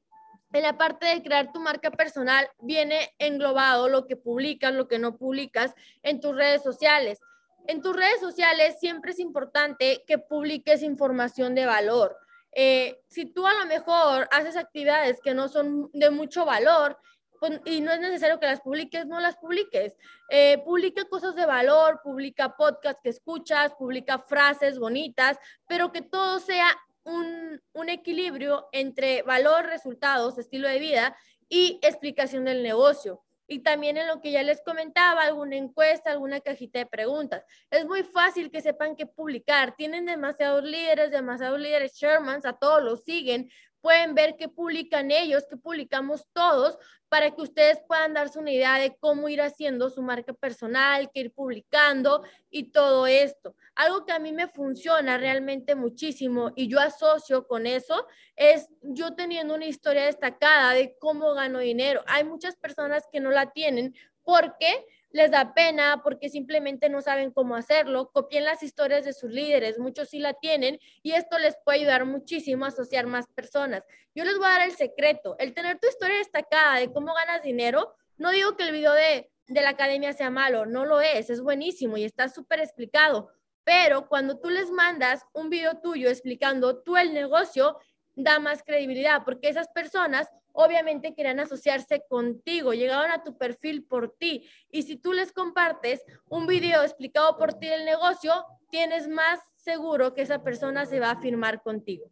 en 0.51 0.63
la 0.63 0.77
parte 0.77 1.05
de 1.05 1.21
crear 1.21 1.51
tu 1.51 1.59
marca 1.59 1.91
personal 1.91 2.49
viene 2.59 3.13
englobado 3.19 3.87
lo 3.87 4.07
que 4.07 4.15
publicas, 4.15 4.73
lo 4.73 4.87
que 4.87 4.99
no 4.99 5.17
publicas 5.17 5.75
en 6.01 6.19
tus 6.19 6.35
redes 6.35 6.63
sociales. 6.63 7.19
En 7.67 7.83
tus 7.83 7.95
redes 7.95 8.19
sociales 8.19 8.79
siempre 8.79 9.11
es 9.11 9.19
importante 9.19 10.03
que 10.07 10.17
publiques 10.17 10.81
información 10.81 11.53
de 11.53 11.67
valor. 11.67 12.17
Eh, 12.61 12.99
si 13.07 13.23
tú 13.23 13.47
a 13.47 13.53
lo 13.53 13.65
mejor 13.67 14.27
haces 14.31 14.57
actividades 14.57 15.21
que 15.21 15.33
no 15.33 15.47
son 15.47 15.89
de 15.93 16.09
mucho 16.09 16.43
valor 16.43 16.97
pues, 17.39 17.61
y 17.63 17.79
no 17.79 17.93
es 17.93 18.01
necesario 18.01 18.37
que 18.37 18.47
las 18.47 18.59
publiques, 18.59 19.05
no 19.05 19.21
las 19.21 19.37
publiques. 19.37 19.95
Eh, 20.29 20.57
publica 20.65 21.05
cosas 21.05 21.35
de 21.35 21.45
valor, 21.45 22.01
publica 22.03 22.57
podcasts 22.57 22.99
que 23.01 23.11
escuchas, 23.11 23.73
publica 23.75 24.19
frases 24.19 24.77
bonitas, 24.77 25.37
pero 25.69 25.93
que 25.93 26.01
todo 26.01 26.41
sea 26.41 26.77
un, 27.05 27.61
un 27.71 27.87
equilibrio 27.87 28.67
entre 28.73 29.21
valor, 29.21 29.67
resultados, 29.67 30.37
estilo 30.37 30.67
de 30.67 30.79
vida 30.79 31.15
y 31.47 31.79
explicación 31.81 32.43
del 32.43 32.61
negocio 32.61 33.23
y 33.49 33.59
también 33.59 33.97
en 33.97 34.07
lo 34.07 34.21
que 34.21 34.31
ya 34.31 34.43
les 34.43 34.61
comentaba, 34.61 35.23
alguna 35.23 35.57
encuesta, 35.57 36.11
alguna 36.11 36.39
cajita 36.39 36.77
de 36.79 36.85
preguntas. 36.85 37.43
Es 37.71 37.83
muy 37.85 38.03
fácil 38.03 38.51
que 38.51 38.61
sepan 38.61 38.95
qué 38.95 39.07
publicar. 39.07 39.75
Tienen 39.75 40.05
demasiados 40.05 40.63
líderes, 40.63 41.09
demasiados 41.09 41.59
líderes 41.59 41.95
Shermans, 41.95 42.45
a 42.45 42.53
todos 42.53 42.83
los 42.83 43.03
siguen. 43.03 43.49
Pueden 43.81 44.13
ver 44.13 44.35
qué 44.37 44.49
publican 44.49 45.09
ellos, 45.09 45.47
qué 45.49 45.57
publicamos 45.57 46.27
todos, 46.31 46.77
para 47.09 47.31
que 47.31 47.41
ustedes 47.41 47.79
puedan 47.87 48.13
darse 48.13 48.37
una 48.37 48.51
idea 48.51 48.77
de 48.77 48.95
cómo 48.99 49.29
ir 49.29 49.41
haciendo 49.41 49.89
su 49.89 50.03
marca 50.03 50.31
personal, 50.33 51.09
qué 51.11 51.21
ir 51.21 51.33
publicando 51.33 52.23
y 52.51 52.71
todo 52.71 53.07
esto. 53.07 53.55
Algo 53.79 54.05
que 54.05 54.11
a 54.11 54.19
mí 54.19 54.33
me 54.33 54.49
funciona 54.49 55.17
realmente 55.17 55.73
muchísimo 55.73 56.51
y 56.53 56.67
yo 56.67 56.81
asocio 56.81 57.47
con 57.47 57.65
eso 57.65 58.05
es 58.35 58.67
yo 58.81 59.15
teniendo 59.15 59.55
una 59.55 59.67
historia 59.67 60.03
destacada 60.03 60.73
de 60.73 60.97
cómo 60.99 61.33
gano 61.33 61.59
dinero. 61.59 62.03
Hay 62.05 62.25
muchas 62.25 62.57
personas 62.57 63.07
que 63.09 63.21
no 63.21 63.31
la 63.31 63.51
tienen 63.51 63.95
porque 64.25 64.85
les 65.11 65.31
da 65.31 65.53
pena 65.53 66.01
porque 66.03 66.27
simplemente 66.27 66.89
no 66.89 67.01
saben 67.01 67.31
cómo 67.31 67.55
hacerlo, 67.55 68.11
copien 68.11 68.43
las 68.43 68.63
historias 68.63 69.05
de 69.05 69.13
sus 69.13 69.31
líderes, 69.31 69.79
muchos 69.79 70.09
sí 70.09 70.19
la 70.19 70.33
tienen 70.33 70.77
y 71.01 71.13
esto 71.13 71.39
les 71.39 71.55
puede 71.63 71.79
ayudar 71.79 72.03
muchísimo 72.03 72.65
a 72.65 72.67
asociar 72.67 73.07
más 73.07 73.27
personas. 73.27 73.85
Yo 74.13 74.25
les 74.25 74.37
voy 74.37 74.47
a 74.47 74.59
dar 74.59 74.67
el 74.67 74.75
secreto, 74.75 75.37
el 75.39 75.53
tener 75.53 75.79
tu 75.79 75.87
historia 75.87 76.17
destacada 76.17 76.79
de 76.79 76.91
cómo 76.91 77.13
ganas 77.13 77.43
dinero, 77.43 77.95
no 78.17 78.31
digo 78.31 78.57
que 78.57 78.63
el 78.63 78.73
video 78.73 78.91
de, 78.91 79.31
de 79.47 79.61
la 79.61 79.69
academia 79.69 80.11
sea 80.11 80.31
malo, 80.31 80.65
no 80.65 80.83
lo 80.83 80.99
es, 80.99 81.29
es 81.29 81.39
buenísimo 81.39 81.95
y 81.95 82.03
está 82.03 82.27
súper 82.27 82.59
explicado, 82.59 83.31
pero 83.69 84.07
cuando 84.07 84.39
tú 84.39 84.49
les 84.49 84.71
mandas 84.71 85.23
un 85.31 85.51
video 85.51 85.77
tuyo 85.77 86.09
explicando 86.09 86.81
tú 86.81 86.97
el 86.97 87.13
negocio, 87.13 87.77
da 88.15 88.39
más 88.39 88.63
credibilidad 88.63 89.21
porque 89.23 89.47
esas 89.47 89.67
personas 89.67 90.27
obviamente 90.53 91.13
querían 91.13 91.39
asociarse 91.39 92.03
contigo, 92.09 92.73
llegaron 92.73 93.11
a 93.11 93.23
tu 93.23 93.37
perfil 93.37 93.83
por 93.83 94.17
ti. 94.17 94.49
Y 94.71 94.81
si 94.81 94.95
tú 94.95 95.13
les 95.13 95.31
compartes 95.31 96.03
un 96.29 96.47
video 96.47 96.81
explicado 96.81 97.37
por 97.37 97.53
ti 97.53 97.67
el 97.67 97.85
negocio, 97.85 98.43
tienes 98.71 99.07
más 99.07 99.39
seguro 99.53 100.15
que 100.15 100.23
esa 100.23 100.41
persona 100.41 100.87
se 100.87 100.99
va 100.99 101.11
a 101.11 101.21
firmar 101.21 101.61
contigo. 101.61 102.09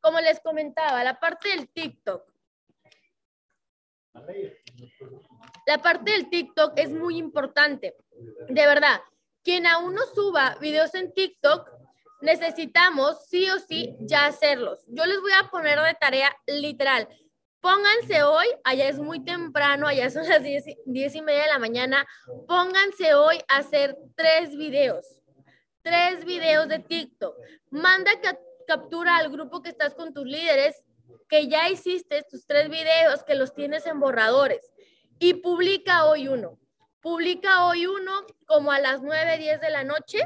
Como 0.00 0.20
les 0.20 0.40
comentaba, 0.40 1.04
la 1.04 1.20
parte 1.20 1.50
del 1.50 1.68
TikTok. 1.68 2.32
La 5.66 5.82
parte 5.82 6.12
del 6.12 6.30
TikTok 6.30 6.78
es 6.78 6.90
muy 6.90 7.18
importante. 7.18 7.94
De 8.48 8.66
verdad, 8.66 9.00
quien 9.42 9.66
aún 9.66 9.94
no 9.94 10.02
suba 10.14 10.56
videos 10.60 10.94
en 10.94 11.12
TikTok, 11.12 11.70
necesitamos 12.20 13.26
sí 13.28 13.48
o 13.50 13.58
sí 13.58 13.94
ya 14.00 14.26
hacerlos. 14.26 14.80
Yo 14.88 15.04
les 15.04 15.20
voy 15.20 15.32
a 15.32 15.50
poner 15.50 15.78
de 15.80 15.94
tarea 15.94 16.34
literal. 16.46 17.08
Pónganse 17.60 18.22
hoy, 18.22 18.46
allá 18.62 18.88
es 18.88 18.98
muy 18.98 19.24
temprano, 19.24 19.86
allá 19.86 20.10
son 20.10 20.28
las 20.28 20.42
diez, 20.42 20.66
y 21.14 21.22
media 21.22 21.42
de 21.44 21.48
la 21.48 21.58
mañana, 21.58 22.06
pónganse 22.46 23.14
hoy 23.14 23.38
a 23.48 23.56
hacer 23.56 23.96
tres 24.16 24.54
videos, 24.54 25.06
tres 25.80 26.26
videos 26.26 26.68
de 26.68 26.80
TikTok. 26.80 27.34
Manda 27.70 28.10
captura 28.66 29.16
al 29.16 29.30
grupo 29.30 29.62
que 29.62 29.70
estás 29.70 29.94
con 29.94 30.12
tus 30.12 30.26
líderes, 30.26 30.84
que 31.26 31.48
ya 31.48 31.70
hiciste 31.70 32.22
tus 32.30 32.46
tres 32.46 32.68
videos, 32.68 33.24
que 33.24 33.34
los 33.34 33.54
tienes 33.54 33.86
en 33.86 33.98
borradores 33.98 34.60
y 35.18 35.34
publica 35.34 36.04
hoy 36.04 36.28
uno. 36.28 36.58
Publica 37.04 37.66
hoy 37.66 37.84
uno 37.84 38.24
como 38.46 38.72
a 38.72 38.80
las 38.80 39.02
9, 39.02 39.36
10 39.36 39.60
de 39.60 39.68
la 39.68 39.84
noche 39.84 40.20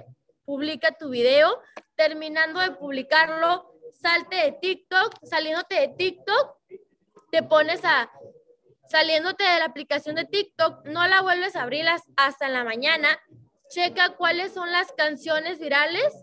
publica 0.44 0.92
tu 0.92 1.10
video, 1.10 1.60
terminando 1.96 2.60
de 2.60 2.70
publicarlo, 2.70 3.74
salte 4.00 4.36
de 4.36 4.52
TikTok, 4.52 5.12
saliéndote 5.24 5.74
de 5.74 5.88
TikTok, 5.88 6.56
te 7.32 7.42
pones 7.42 7.84
a, 7.84 8.08
saliéndote 8.88 9.42
de 9.42 9.58
la 9.58 9.64
aplicación 9.64 10.14
de 10.14 10.24
TikTok, 10.24 10.86
no 10.86 11.04
la 11.08 11.20
vuelves 11.20 11.56
a 11.56 11.64
abrir 11.64 11.84
hasta 12.16 12.48
la 12.48 12.62
mañana, 12.62 13.08
checa 13.70 14.14
cuáles 14.14 14.54
son 14.54 14.70
las 14.70 14.92
canciones 14.92 15.58
virales, 15.58 16.14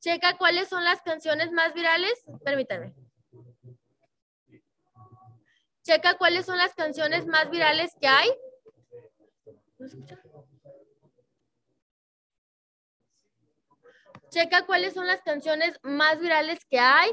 checa 0.00 0.36
cuáles 0.38 0.68
son 0.68 0.82
las 0.82 1.02
canciones 1.02 1.52
más 1.52 1.72
virales, 1.72 2.24
permítame. 2.44 2.94
Checa 5.84 6.18
cuáles 6.18 6.46
son 6.46 6.58
las 6.58 6.74
canciones 6.74 7.26
más 7.26 7.48
virales 7.48 7.92
que 8.00 8.08
hay. 8.08 8.28
¿No 9.94 10.06
checa 14.30 14.66
cuáles 14.66 14.94
son 14.94 15.06
las 15.06 15.22
canciones 15.22 15.78
más 15.82 16.20
virales 16.20 16.64
que 16.68 16.78
hay, 16.78 17.10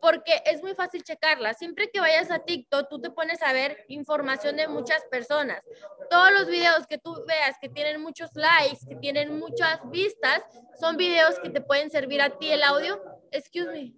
porque 0.00 0.42
es 0.44 0.62
muy 0.62 0.74
fácil 0.74 1.02
checarlas. 1.02 1.58
Siempre 1.58 1.90
que 1.90 2.00
vayas 2.00 2.30
a 2.30 2.38
TikTok, 2.38 2.88
tú 2.88 3.00
te 3.00 3.10
pones 3.10 3.42
a 3.42 3.52
ver 3.52 3.84
información 3.88 4.56
de 4.56 4.68
muchas 4.68 5.04
personas. 5.10 5.64
Todos 6.10 6.32
los 6.32 6.46
videos 6.46 6.86
que 6.86 6.98
tú 6.98 7.24
veas 7.26 7.56
que 7.60 7.68
tienen 7.68 8.00
muchos 8.00 8.30
likes, 8.34 8.86
que 8.88 8.96
tienen 8.96 9.38
muchas 9.38 9.80
vistas, 9.90 10.42
son 10.80 10.96
videos 10.96 11.38
que 11.40 11.50
te 11.50 11.60
pueden 11.60 11.90
servir 11.90 12.22
a 12.22 12.38
ti 12.38 12.50
el 12.50 12.62
audio. 12.62 13.02
Excuse 13.32 13.70
me. 13.72 13.94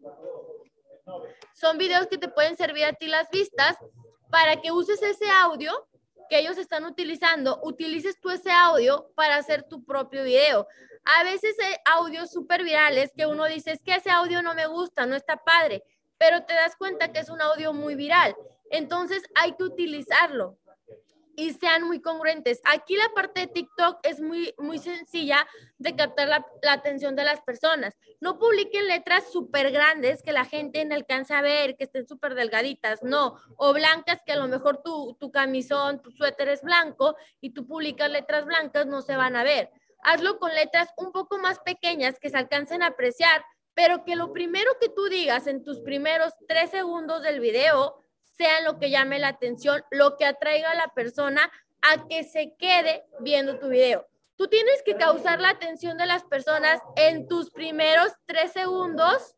Son 1.54 1.78
videos 1.78 2.06
que 2.06 2.18
te 2.18 2.28
pueden 2.28 2.56
servir 2.56 2.84
a 2.84 2.92
ti 2.92 3.06
las 3.06 3.28
vistas 3.30 3.76
para 4.30 4.60
que 4.60 4.72
uses 4.72 5.02
ese 5.02 5.30
audio 5.30 5.86
que 6.28 6.38
ellos 6.38 6.58
están 6.58 6.84
utilizando, 6.84 7.60
utilices 7.62 8.20
tú 8.20 8.30
ese 8.30 8.50
audio 8.50 9.10
para 9.14 9.36
hacer 9.36 9.62
tu 9.64 9.84
propio 9.84 10.24
video. 10.24 10.66
A 11.04 11.24
veces 11.24 11.56
hay 11.64 11.74
audios 11.84 12.30
súper 12.30 12.64
virales 12.64 13.10
que 13.16 13.26
uno 13.26 13.44
dice, 13.46 13.72
es 13.72 13.82
que 13.82 13.94
ese 13.94 14.10
audio 14.10 14.42
no 14.42 14.54
me 14.54 14.66
gusta, 14.66 15.06
no 15.06 15.16
está 15.16 15.36
padre, 15.36 15.82
pero 16.18 16.44
te 16.44 16.54
das 16.54 16.76
cuenta 16.76 17.12
que 17.12 17.20
es 17.20 17.30
un 17.30 17.40
audio 17.40 17.72
muy 17.72 17.94
viral. 17.94 18.36
Entonces 18.70 19.22
hay 19.34 19.54
que 19.54 19.64
utilizarlo 19.64 20.58
y 21.38 21.52
sean 21.52 21.84
muy 21.84 22.00
congruentes. 22.00 22.60
Aquí 22.64 22.96
la 22.96 23.10
parte 23.14 23.42
de 23.42 23.46
TikTok 23.46 24.00
es 24.02 24.20
muy, 24.20 24.52
muy 24.58 24.80
sencilla 24.80 25.46
de 25.78 25.94
captar 25.94 26.26
la, 26.26 26.44
atención 26.68 27.14
de 27.14 27.22
las 27.22 27.40
personas. 27.42 27.96
No 28.20 28.40
publiquen 28.40 28.88
letras 28.88 29.30
súper 29.32 29.70
grandes 29.70 30.24
que 30.24 30.32
la 30.32 30.44
gente 30.44 30.84
no 30.84 30.96
alcance 30.96 31.32
a 31.34 31.40
ver, 31.40 31.76
que 31.76 31.84
estén 31.84 32.08
súper 32.08 32.34
delgaditas, 32.34 33.04
no. 33.04 33.36
O 33.56 33.72
blancas 33.72 34.20
que 34.26 34.32
a 34.32 34.36
lo 34.36 34.48
mejor 34.48 34.82
tu, 34.82 35.16
tu 35.20 35.30
camisón, 35.30 36.02
tu 36.02 36.10
suéter 36.10 36.48
es 36.48 36.62
blanco 36.62 37.14
y 37.40 37.50
tú 37.50 37.68
publicas 37.68 38.10
letras 38.10 38.44
blancas, 38.44 38.86
no 38.86 39.00
se 39.00 39.14
van 39.14 39.36
a 39.36 39.44
ver. 39.44 39.70
Hazlo 40.02 40.40
con 40.40 40.52
letras 40.52 40.88
un 40.96 41.12
poco 41.12 41.38
más 41.38 41.60
pequeñas 41.60 42.18
que 42.18 42.30
se 42.30 42.36
alcancen 42.36 42.82
a 42.82 42.88
apreciar, 42.88 43.44
pero 43.74 44.04
que 44.04 44.16
lo 44.16 44.32
primero 44.32 44.72
que 44.80 44.88
tú 44.88 45.04
digas 45.04 45.46
en 45.46 45.62
tus 45.62 45.78
primeros 45.82 46.32
tres 46.48 46.70
segundos 46.70 47.22
del 47.22 47.38
video 47.38 48.07
sea 48.38 48.60
lo 48.62 48.78
que 48.78 48.90
llame 48.90 49.18
la 49.18 49.28
atención, 49.28 49.84
lo 49.90 50.16
que 50.16 50.24
atraiga 50.24 50.70
a 50.70 50.76
la 50.76 50.88
persona 50.94 51.50
a 51.82 52.06
que 52.06 52.24
se 52.24 52.54
quede 52.56 53.04
viendo 53.20 53.58
tu 53.58 53.68
video. 53.68 54.06
Tú 54.36 54.46
tienes 54.46 54.82
que 54.84 54.96
causar 54.96 55.40
la 55.40 55.50
atención 55.50 55.98
de 55.98 56.06
las 56.06 56.24
personas 56.24 56.80
en 56.96 57.26
tus 57.26 57.50
primeros 57.50 58.12
tres 58.24 58.52
segundos. 58.52 59.34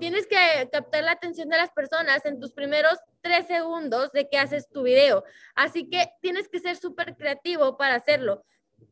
Tienes 0.00 0.26
que 0.26 0.68
captar 0.72 1.04
la 1.04 1.12
atención 1.12 1.48
de 1.48 1.58
las 1.58 1.70
personas 1.70 2.24
en 2.26 2.40
tus 2.40 2.52
primeros 2.52 2.98
tres 3.20 3.46
segundos 3.46 4.10
de 4.10 4.28
que 4.28 4.38
haces 4.38 4.68
tu 4.68 4.82
video. 4.82 5.22
Así 5.54 5.88
que 5.88 6.10
tienes 6.20 6.48
que 6.48 6.58
ser 6.58 6.76
súper 6.76 7.16
creativo 7.16 7.76
para 7.76 7.94
hacerlo. 7.94 8.44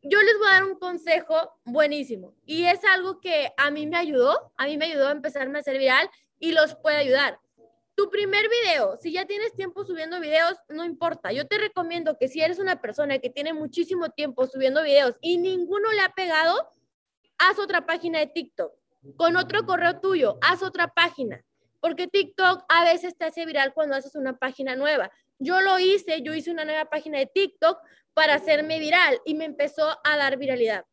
Yo 0.03 0.21
les 0.21 0.37
voy 0.37 0.47
a 0.47 0.53
dar 0.53 0.63
un 0.63 0.79
consejo 0.79 1.59
buenísimo 1.65 2.33
y 2.45 2.63
es 2.63 2.79
algo 2.85 3.19
que 3.19 3.51
a 3.57 3.71
mí 3.71 3.87
me 3.87 3.97
ayudó, 3.97 4.53
a 4.55 4.67
mí 4.67 4.77
me 4.77 4.85
ayudó 4.85 5.09
a 5.09 5.11
empezarme 5.11 5.57
a 5.57 5.61
hacer 5.61 5.77
viral 5.77 6.09
y 6.39 6.53
los 6.53 6.75
puede 6.75 6.95
ayudar. 6.95 7.39
Tu 8.01 8.09
primer 8.09 8.49
video, 8.49 8.97
si 8.99 9.11
ya 9.11 9.27
tienes 9.27 9.53
tiempo 9.53 9.85
subiendo 9.85 10.19
videos, 10.19 10.57
no 10.69 10.83
importa. 10.85 11.31
Yo 11.31 11.45
te 11.45 11.59
recomiendo 11.59 12.17
que 12.17 12.29
si 12.29 12.41
eres 12.41 12.57
una 12.57 12.81
persona 12.81 13.19
que 13.19 13.29
tiene 13.29 13.53
muchísimo 13.53 14.09
tiempo 14.09 14.47
subiendo 14.47 14.81
videos 14.81 15.17
y 15.21 15.37
ninguno 15.37 15.91
le 15.91 16.01
ha 16.01 16.09
pegado, 16.09 16.73
haz 17.37 17.59
otra 17.59 17.85
página 17.85 18.17
de 18.17 18.25
TikTok. 18.25 18.73
Con 19.17 19.35
otro 19.35 19.67
correo 19.67 19.99
tuyo, 19.99 20.39
haz 20.41 20.63
otra 20.63 20.87
página. 20.87 21.45
Porque 21.79 22.07
TikTok 22.07 22.65
a 22.69 22.85
veces 22.85 23.15
te 23.15 23.25
hace 23.25 23.45
viral 23.45 23.71
cuando 23.71 23.95
haces 23.95 24.15
una 24.15 24.35
página 24.35 24.75
nueva. 24.75 25.11
Yo 25.37 25.61
lo 25.61 25.77
hice, 25.77 26.23
yo 26.23 26.33
hice 26.33 26.49
una 26.49 26.65
nueva 26.65 26.85
página 26.85 27.19
de 27.19 27.27
TikTok 27.27 27.77
para 28.15 28.33
hacerme 28.33 28.79
viral 28.79 29.21
y 29.25 29.35
me 29.35 29.45
empezó 29.45 29.95
a 30.03 30.17
dar 30.17 30.37
viralidad. 30.37 30.85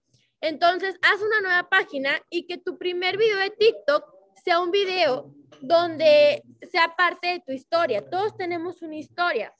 Entonces, 0.42 0.96
haz 1.00 1.22
una 1.22 1.40
nueva 1.40 1.70
página 1.70 2.20
y 2.28 2.46
que 2.46 2.58
tu 2.58 2.76
primer 2.76 3.16
video 3.16 3.38
de 3.38 3.48
TikTok 3.48 4.17
sea 4.48 4.60
un 4.60 4.70
video 4.70 5.30
donde 5.60 6.42
sea 6.72 6.96
parte 6.96 7.28
de 7.28 7.40
tu 7.40 7.52
historia. 7.52 8.08
Todos 8.08 8.34
tenemos 8.34 8.80
una 8.80 8.96
historia. 8.96 9.54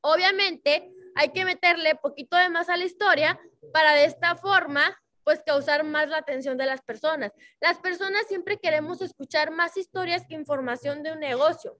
Obviamente, 0.00 0.90
hay 1.14 1.28
que 1.28 1.44
meterle 1.44 1.96
poquito 1.96 2.38
de 2.38 2.48
más 2.48 2.70
a 2.70 2.78
la 2.78 2.86
historia 2.86 3.38
para 3.70 3.92
de 3.92 4.06
esta 4.06 4.34
forma, 4.34 4.98
pues 5.24 5.42
causar 5.44 5.84
más 5.84 6.08
la 6.08 6.16
atención 6.16 6.56
de 6.56 6.64
las 6.64 6.80
personas. 6.80 7.32
Las 7.60 7.80
personas 7.80 8.22
siempre 8.28 8.56
queremos 8.56 9.02
escuchar 9.02 9.50
más 9.50 9.76
historias 9.76 10.24
que 10.26 10.36
información 10.36 11.02
de 11.02 11.12
un 11.12 11.20
negocio. 11.20 11.76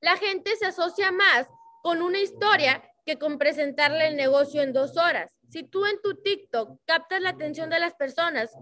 La 0.00 0.16
gente 0.18 0.54
se 0.54 0.66
asocia 0.66 1.10
más 1.10 1.48
con 1.82 2.00
una 2.00 2.20
historia 2.20 2.80
que 3.04 3.18
con 3.18 3.38
presentarle 3.38 4.06
el 4.06 4.14
negocio 4.14 4.62
en 4.62 4.72
dos 4.72 4.96
horas. 4.96 5.34
Si 5.48 5.64
tú 5.64 5.84
en 5.84 6.00
tu 6.00 6.14
TikTok 6.14 6.78
captas 6.84 7.20
la 7.22 7.30
atención 7.30 7.70
de 7.70 7.80
las 7.80 7.94
personas 7.94 8.56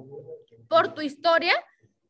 por 0.71 0.95
tu 0.95 1.03
historia, 1.03 1.53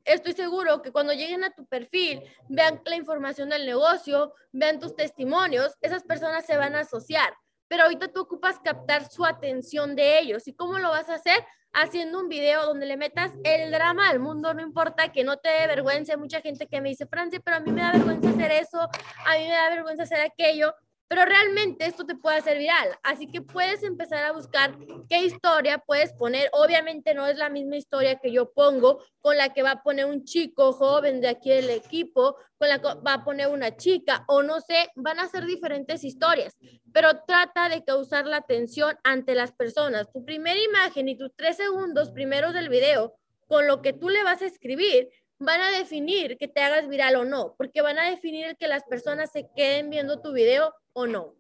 estoy 0.07 0.33
seguro 0.33 0.83
que 0.83 0.93
cuando 0.93 1.13
lleguen 1.13 1.45
a 1.45 1.51
tu 1.51 1.67
perfil, 1.67 2.23
vean 2.49 2.81
la 2.85 2.97
información 2.97 3.51
del 3.51 3.67
negocio, 3.67 4.33
vean 4.53 4.81
tus 4.81 4.95
testimonios, 4.95 5.77
esas 5.81 6.05
personas 6.05 6.47
se 6.47 6.57
van 6.57 6.75
a 6.75 6.81
asociar. 6.81 7.35
Pero 7.69 7.83
ahorita 7.83 8.09
tú 8.09 8.21
ocupas 8.21 8.61
captar 8.61 9.11
su 9.11 9.25
atención 9.25 9.97
de 9.97 10.21
ellos. 10.21 10.47
¿Y 10.47 10.55
cómo 10.55 10.79
lo 10.79 10.91
vas 10.91 11.09
a 11.09 11.15
hacer? 11.15 11.45
Haciendo 11.73 12.21
un 12.21 12.29
video 12.29 12.65
donde 12.65 12.87
le 12.87 12.97
metas 12.97 13.33
el 13.43 13.71
drama 13.73 14.09
al 14.09 14.21
mundo, 14.21 14.55
no 14.55 14.63
importa 14.63 15.11
que 15.11 15.25
no 15.25 15.37
te 15.37 15.49
dé 15.49 15.67
vergüenza. 15.67 16.13
Hay 16.13 16.19
mucha 16.19 16.41
gente 16.41 16.69
que 16.69 16.81
me 16.81 16.91
dice, 16.91 17.07
Francia, 17.07 17.41
pero 17.45 17.57
a 17.57 17.61
mí 17.61 17.73
me 17.73 17.83
da 17.83 17.93
vergüenza 17.93 18.31
hacer 18.31 18.53
eso, 18.53 18.81
a 18.81 19.37
mí 19.37 19.45
me 19.45 19.51
da 19.51 19.69
vergüenza 19.71 20.05
hacer 20.05 20.21
aquello 20.21 20.75
pero 21.09 21.25
realmente 21.25 21.87
esto 21.87 22.05
te 22.05 22.17
puede 22.17 22.39
hacer 22.39 22.59
viral. 22.59 22.89
Así 23.03 23.27
que 23.27 23.41
puedes 23.41 23.83
empezar 23.83 24.25
a 24.25 24.33
buscar 24.33 24.77
qué 25.09 25.25
historia 25.25 25.79
puedes 25.79 26.13
poner. 26.13 26.49
Obviamente 26.53 27.15
no 27.15 27.27
es 27.27 27.37
la 27.37 27.49
misma 27.49 27.77
historia 27.77 28.19
que 28.19 28.33
yo 28.33 28.53
pongo 28.53 29.03
con 29.21 29.37
la 29.37 29.53
que 29.53 29.63
va 29.63 29.73
a 29.73 29.83
poner 29.83 30.07
un 30.07 30.25
chico 30.25 30.73
joven 30.73 31.21
de 31.21 31.29
aquí 31.29 31.51
del 31.51 31.71
equipo, 31.71 32.37
con 32.59 32.69
la 32.69 32.81
que 32.81 32.89
va 33.07 33.15
a 33.15 33.25
poner 33.25 33.49
una 33.49 33.77
chica 33.77 34.25
o 34.29 34.43
no 34.43 34.61
sé, 34.61 34.91
van 34.97 35.21
a 35.21 35.29
ser 35.29 35.45
diferentes 35.45 36.05
historias, 36.05 36.57
pero 36.93 37.23
trata 37.27 37.69
de 37.69 37.85
causar 37.85 38.27
la 38.27 38.39
atención 38.39 38.97
ante 39.05 39.35
las 39.35 39.53
personas. 39.53 40.11
Tu 40.13 40.25
primera 40.25 40.59
imagen 40.59 41.09
y 41.09 41.17
tus 41.17 41.35
tres 41.37 41.57
segundos 41.57 42.11
primeros 42.11 42.55
del 42.55 42.69
video 42.69 43.15
con 43.47 43.67
lo 43.67 43.83
que 43.83 43.93
tú 43.93 44.09
le 44.09 44.25
vas 44.25 44.43
a 44.43 44.47
escribir 44.47 45.09
van 45.39 45.61
a 45.61 45.71
definir 45.71 46.39
que 46.39 46.49
te 46.49 46.61
hagas 46.61 46.89
viral 46.89 47.17
o 47.17 47.25
no, 47.25 47.55
porque 47.57 47.83
van 47.83 47.99
a 47.99 48.11
definir 48.11 48.47
el 48.47 48.57
que 48.57 48.69
las 48.69 48.85
personas 48.85 49.31
se 49.33 49.49
queden 49.55 49.91
viendo 49.91 50.21
tu 50.21 50.33
video 50.33 50.75
o 50.93 51.07
no. 51.07 51.35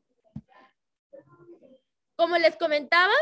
Como 2.14 2.38
les 2.38 2.56
comentaba, 2.56 3.14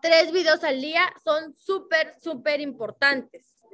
tres 0.00 0.32
videos 0.32 0.62
al 0.64 0.80
día 0.80 1.12
son 1.24 1.54
súper, 1.56 2.14
súper 2.20 2.60
importantes. 2.60 3.64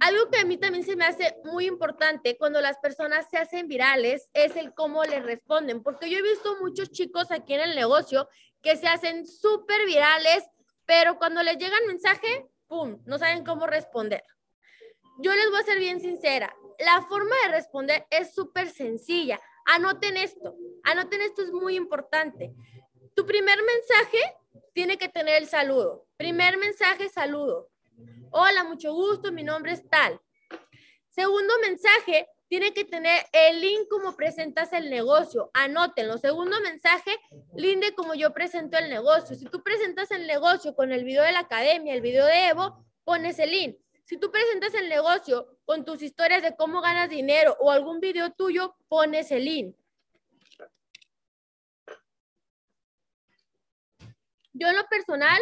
Algo 0.00 0.30
que 0.30 0.38
a 0.38 0.44
mí 0.44 0.56
también 0.56 0.84
se 0.84 0.96
me 0.96 1.04
hace 1.04 1.36
muy 1.44 1.66
importante 1.66 2.36
cuando 2.36 2.60
las 2.60 2.78
personas 2.78 3.28
se 3.30 3.38
hacen 3.38 3.68
virales 3.68 4.30
es 4.32 4.56
el 4.56 4.74
cómo 4.74 5.04
les 5.04 5.22
responden, 5.22 5.82
porque 5.82 6.10
yo 6.10 6.18
he 6.18 6.22
visto 6.22 6.56
muchos 6.60 6.90
chicos 6.90 7.30
aquí 7.30 7.54
en 7.54 7.60
el 7.60 7.76
negocio 7.76 8.28
que 8.62 8.76
se 8.76 8.88
hacen 8.88 9.26
súper 9.26 9.84
virales, 9.86 10.44
pero 10.86 11.18
cuando 11.18 11.42
les 11.42 11.58
llega 11.58 11.76
el 11.78 11.86
mensaje, 11.86 12.48
¡pum!, 12.66 13.00
no 13.04 13.18
saben 13.18 13.44
cómo 13.44 13.66
responder. 13.66 14.24
Yo 15.22 15.32
les 15.32 15.50
voy 15.50 15.60
a 15.60 15.64
ser 15.64 15.78
bien 15.78 16.00
sincera, 16.00 16.52
la 16.80 17.00
forma 17.02 17.36
de 17.44 17.52
responder 17.52 18.04
es 18.10 18.34
súper 18.34 18.68
sencilla. 18.70 19.40
Anoten 19.66 20.16
esto, 20.16 20.56
anoten 20.82 21.20
esto 21.20 21.42
es 21.42 21.52
muy 21.52 21.76
importante. 21.76 22.52
Tu 23.14 23.24
primer 23.24 23.56
mensaje 23.62 24.18
tiene 24.72 24.98
que 24.98 25.08
tener 25.08 25.40
el 25.40 25.46
saludo. 25.46 26.06
Primer 26.16 26.58
mensaje, 26.58 27.08
saludo. 27.08 27.68
Hola, 28.32 28.64
mucho 28.64 28.92
gusto, 28.92 29.30
mi 29.30 29.44
nombre 29.44 29.72
es 29.72 29.88
tal. 29.88 30.20
Segundo 31.08 31.54
mensaje, 31.60 32.26
tiene 32.48 32.74
que 32.74 32.84
tener 32.84 33.24
el 33.32 33.60
link 33.60 33.88
como 33.88 34.16
presentas 34.16 34.72
el 34.72 34.90
negocio. 34.90 35.52
Anótenlo. 35.54 36.18
Segundo 36.18 36.60
mensaje, 36.62 37.16
linde 37.54 37.94
como 37.94 38.14
yo 38.14 38.32
presento 38.32 38.76
el 38.76 38.90
negocio. 38.90 39.36
Si 39.36 39.44
tú 39.44 39.62
presentas 39.62 40.10
el 40.10 40.26
negocio 40.26 40.74
con 40.74 40.90
el 40.90 41.04
video 41.04 41.22
de 41.22 41.32
la 41.32 41.40
academia, 41.40 41.94
el 41.94 42.00
video 42.00 42.26
de 42.26 42.48
Evo, 42.48 42.84
pones 43.04 43.38
el 43.38 43.52
link. 43.52 43.76
Si 44.12 44.18
tú 44.18 44.30
presentas 44.30 44.74
el 44.74 44.90
negocio 44.90 45.56
con 45.64 45.86
tus 45.86 46.02
historias 46.02 46.42
de 46.42 46.54
cómo 46.54 46.82
ganas 46.82 47.08
dinero 47.08 47.56
o 47.60 47.70
algún 47.70 47.98
video 47.98 48.30
tuyo, 48.30 48.76
pones 48.86 49.30
el 49.30 49.46
link. 49.46 49.74
Yo 54.52 54.68
en 54.68 54.76
lo 54.76 54.86
personal 54.88 55.40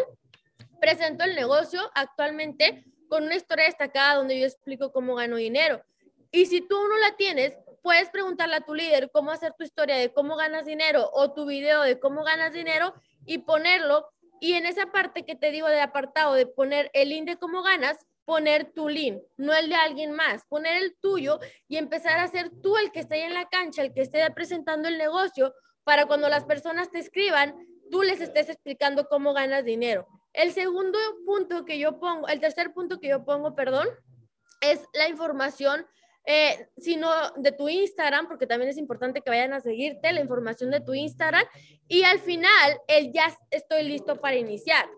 presento 0.80 1.24
el 1.24 1.35
negocio 1.35 1.80
actualmente 1.96 2.85
con 3.09 3.24
una 3.24 3.35
historia 3.35 3.64
destacada 3.64 4.14
donde 4.14 4.38
yo 4.38 4.46
explico 4.46 4.92
cómo 4.92 5.16
gano 5.16 5.35
dinero. 5.35 5.83
Y 6.30 6.46
si 6.46 6.61
tú 6.61 6.76
no 6.76 6.96
la 6.98 7.16
tienes, 7.16 7.59
puedes 7.83 8.09
preguntarle 8.11 8.54
a 8.54 8.61
tu 8.61 8.76
líder 8.76 9.11
cómo 9.11 9.33
hacer 9.33 9.52
tu 9.54 9.64
historia 9.64 9.96
de 9.96 10.12
cómo 10.12 10.37
ganas 10.37 10.64
dinero 10.64 11.11
o 11.12 11.33
tu 11.33 11.44
video 11.44 11.83
de 11.83 11.98
cómo 11.98 12.22
ganas 12.22 12.52
dinero 12.52 12.94
y 13.26 13.38
ponerlo. 13.38 14.12
Y 14.38 14.52
en 14.52 14.64
esa 14.64 14.92
parte 14.92 15.26
que 15.26 15.35
te 15.35 15.50
digo 15.50 15.66
de 15.66 15.80
apartado 15.80 16.35
de 16.35 16.46
poner 16.46 16.88
el 16.94 17.09
link 17.09 17.26
de 17.26 17.37
cómo 17.37 17.64
ganas, 17.64 18.06
poner 18.30 18.70
tu 18.72 18.88
link, 18.88 19.20
no 19.38 19.52
el 19.52 19.68
de 19.68 19.74
alguien 19.74 20.12
más, 20.12 20.44
poner 20.44 20.80
el 20.80 20.94
tuyo 21.00 21.40
y 21.66 21.78
empezar 21.78 22.20
a 22.20 22.28
ser 22.28 22.48
tú 22.62 22.76
el 22.76 22.92
que 22.92 23.00
esté 23.00 23.16
ahí 23.16 23.22
en 23.22 23.34
la 23.34 23.48
cancha, 23.48 23.82
el 23.82 23.92
que 23.92 24.02
esté 24.02 24.24
presentando 24.30 24.86
el 24.86 24.98
negocio, 24.98 25.52
para 25.82 26.06
cuando 26.06 26.28
las 26.28 26.44
personas 26.44 26.92
te 26.92 27.00
escriban, 27.00 27.56
tú 27.90 28.02
les 28.02 28.20
estés 28.20 28.48
explicando 28.48 29.08
cómo 29.08 29.32
ganas 29.32 29.64
dinero. 29.64 30.06
El 30.32 30.52
segundo 30.52 30.96
punto 31.26 31.64
que 31.64 31.80
yo 31.80 31.98
pongo, 31.98 32.28
el 32.28 32.38
tercer 32.38 32.72
punto 32.72 33.00
que 33.00 33.08
yo 33.08 33.24
pongo, 33.24 33.56
perdón, 33.56 33.88
es 34.60 34.80
la 34.92 35.08
información, 35.08 35.84
eh, 36.24 36.68
sino 36.78 37.10
de 37.36 37.50
tu 37.50 37.68
Instagram, 37.68 38.28
porque 38.28 38.46
también 38.46 38.70
es 38.70 38.78
importante 38.78 39.22
que 39.22 39.30
vayan 39.30 39.54
a 39.54 39.60
seguirte, 39.60 40.12
la 40.12 40.20
información 40.20 40.70
de 40.70 40.80
tu 40.80 40.94
Instagram, 40.94 41.44
y 41.88 42.04
al 42.04 42.20
final, 42.20 42.78
el 42.86 43.12
ya 43.12 43.36
estoy 43.50 43.82
listo 43.82 44.20
para 44.20 44.36
iniciar. 44.36 44.88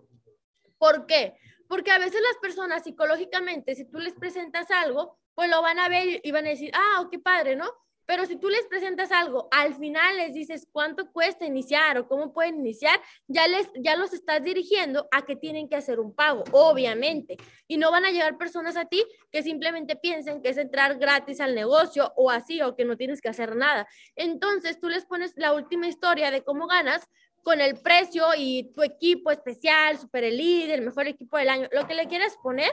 ¿Por 0.76 1.06
qué? 1.06 1.32
Porque 1.72 1.90
a 1.90 1.98
veces 1.98 2.20
las 2.20 2.36
personas 2.36 2.84
psicológicamente, 2.84 3.74
si 3.74 3.86
tú 3.86 3.98
les 3.98 4.12
presentas 4.12 4.70
algo, 4.70 5.16
pues 5.34 5.48
lo 5.48 5.62
van 5.62 5.78
a 5.78 5.88
ver 5.88 6.20
y 6.22 6.30
van 6.30 6.44
a 6.44 6.50
decir, 6.50 6.70
ah, 6.74 7.08
qué 7.10 7.18
padre, 7.18 7.56
¿no? 7.56 7.64
Pero 8.04 8.26
si 8.26 8.36
tú 8.36 8.50
les 8.50 8.66
presentas 8.66 9.10
algo, 9.10 9.48
al 9.50 9.74
final 9.76 10.18
les 10.18 10.34
dices 10.34 10.68
cuánto 10.70 11.10
cuesta 11.10 11.46
iniciar 11.46 11.96
o 11.96 12.06
cómo 12.06 12.34
pueden 12.34 12.56
iniciar, 12.56 13.00
ya, 13.26 13.48
les, 13.48 13.70
ya 13.76 13.96
los 13.96 14.12
estás 14.12 14.44
dirigiendo 14.44 15.08
a 15.10 15.22
que 15.22 15.34
tienen 15.34 15.66
que 15.66 15.76
hacer 15.76 15.98
un 15.98 16.14
pago, 16.14 16.44
obviamente. 16.52 17.38
Y 17.66 17.78
no 17.78 17.90
van 17.90 18.04
a 18.04 18.10
llegar 18.10 18.36
personas 18.36 18.76
a 18.76 18.84
ti 18.84 19.02
que 19.30 19.42
simplemente 19.42 19.96
piensen 19.96 20.42
que 20.42 20.50
es 20.50 20.58
entrar 20.58 20.98
gratis 20.98 21.40
al 21.40 21.54
negocio 21.54 22.12
o 22.16 22.28
así, 22.28 22.60
o 22.60 22.76
que 22.76 22.84
no 22.84 22.98
tienes 22.98 23.22
que 23.22 23.30
hacer 23.30 23.56
nada. 23.56 23.88
Entonces 24.14 24.78
tú 24.78 24.90
les 24.90 25.06
pones 25.06 25.32
la 25.36 25.54
última 25.54 25.86
historia 25.86 26.30
de 26.30 26.44
cómo 26.44 26.66
ganas 26.66 27.08
con 27.42 27.60
el 27.60 27.76
precio 27.80 28.26
y 28.36 28.72
tu 28.74 28.82
equipo 28.82 29.30
especial, 29.30 29.98
super 29.98 30.24
elite, 30.24 30.74
el 30.74 30.82
mejor 30.82 31.06
equipo 31.08 31.36
del 31.36 31.48
año, 31.48 31.68
lo 31.72 31.86
que 31.86 31.94
le 31.94 32.06
quieras 32.06 32.36
poner. 32.42 32.70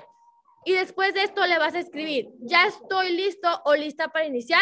Y 0.66 0.74
después 0.74 1.14
de 1.14 1.24
esto 1.24 1.46
le 1.48 1.58
vas 1.58 1.74
a 1.74 1.80
escribir, 1.80 2.30
ya 2.40 2.68
estoy 2.68 3.12
listo 3.12 3.48
o 3.66 3.76
lista 3.76 4.10
para 4.10 4.26
iniciar 4.26 4.62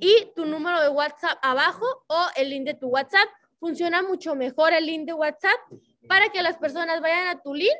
y 0.00 0.32
tu 0.34 0.46
número 0.46 0.80
de 0.80 0.88
WhatsApp 0.88 1.38
abajo 1.42 1.86
o 2.06 2.26
el 2.36 2.50
link 2.50 2.64
de 2.64 2.74
tu 2.74 2.88
WhatsApp. 2.88 3.28
Funciona 3.58 4.02
mucho 4.02 4.34
mejor 4.34 4.72
el 4.72 4.86
link 4.86 5.06
de 5.06 5.12
WhatsApp 5.12 5.58
para 6.08 6.28
que 6.30 6.42
las 6.42 6.56
personas 6.56 7.00
vayan 7.00 7.28
a 7.28 7.40
tu 7.40 7.54
link 7.54 7.76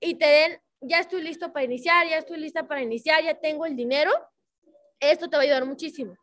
y 0.00 0.14
te 0.14 0.26
den, 0.26 0.60
ya 0.80 1.00
estoy 1.00 1.22
listo 1.22 1.52
para 1.52 1.64
iniciar, 1.64 2.06
ya 2.08 2.18
estoy 2.18 2.38
lista 2.38 2.66
para 2.66 2.82
iniciar, 2.82 3.22
ya 3.24 3.34
tengo 3.34 3.66
el 3.66 3.76
dinero. 3.76 4.12
Esto 5.00 5.28
te 5.28 5.36
va 5.36 5.42
a 5.42 5.44
ayudar 5.44 5.64
muchísimo. 5.66 6.16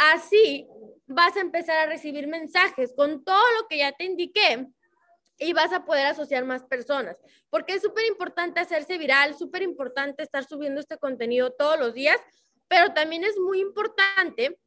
Así 0.00 0.66
vas 1.06 1.36
a 1.36 1.40
empezar 1.40 1.76
a 1.76 1.84
recibir 1.84 2.26
mensajes 2.26 2.94
con 2.96 3.22
todo 3.22 3.42
lo 3.60 3.68
que 3.68 3.76
ya 3.76 3.92
te 3.92 4.04
indiqué 4.04 4.66
y 5.36 5.52
vas 5.52 5.74
a 5.74 5.84
poder 5.84 6.06
asociar 6.06 6.46
más 6.46 6.64
personas. 6.64 7.18
Porque 7.50 7.74
es 7.74 7.82
súper 7.82 8.06
importante 8.06 8.60
hacerse 8.60 8.96
viral, 8.96 9.36
súper 9.36 9.60
importante 9.60 10.22
estar 10.22 10.44
subiendo 10.44 10.80
este 10.80 10.96
contenido 10.96 11.52
todos 11.52 11.78
los 11.78 11.92
días, 11.92 12.16
pero 12.66 12.94
también 12.94 13.24
es 13.24 13.36
muy 13.38 13.60
importante 13.60 14.58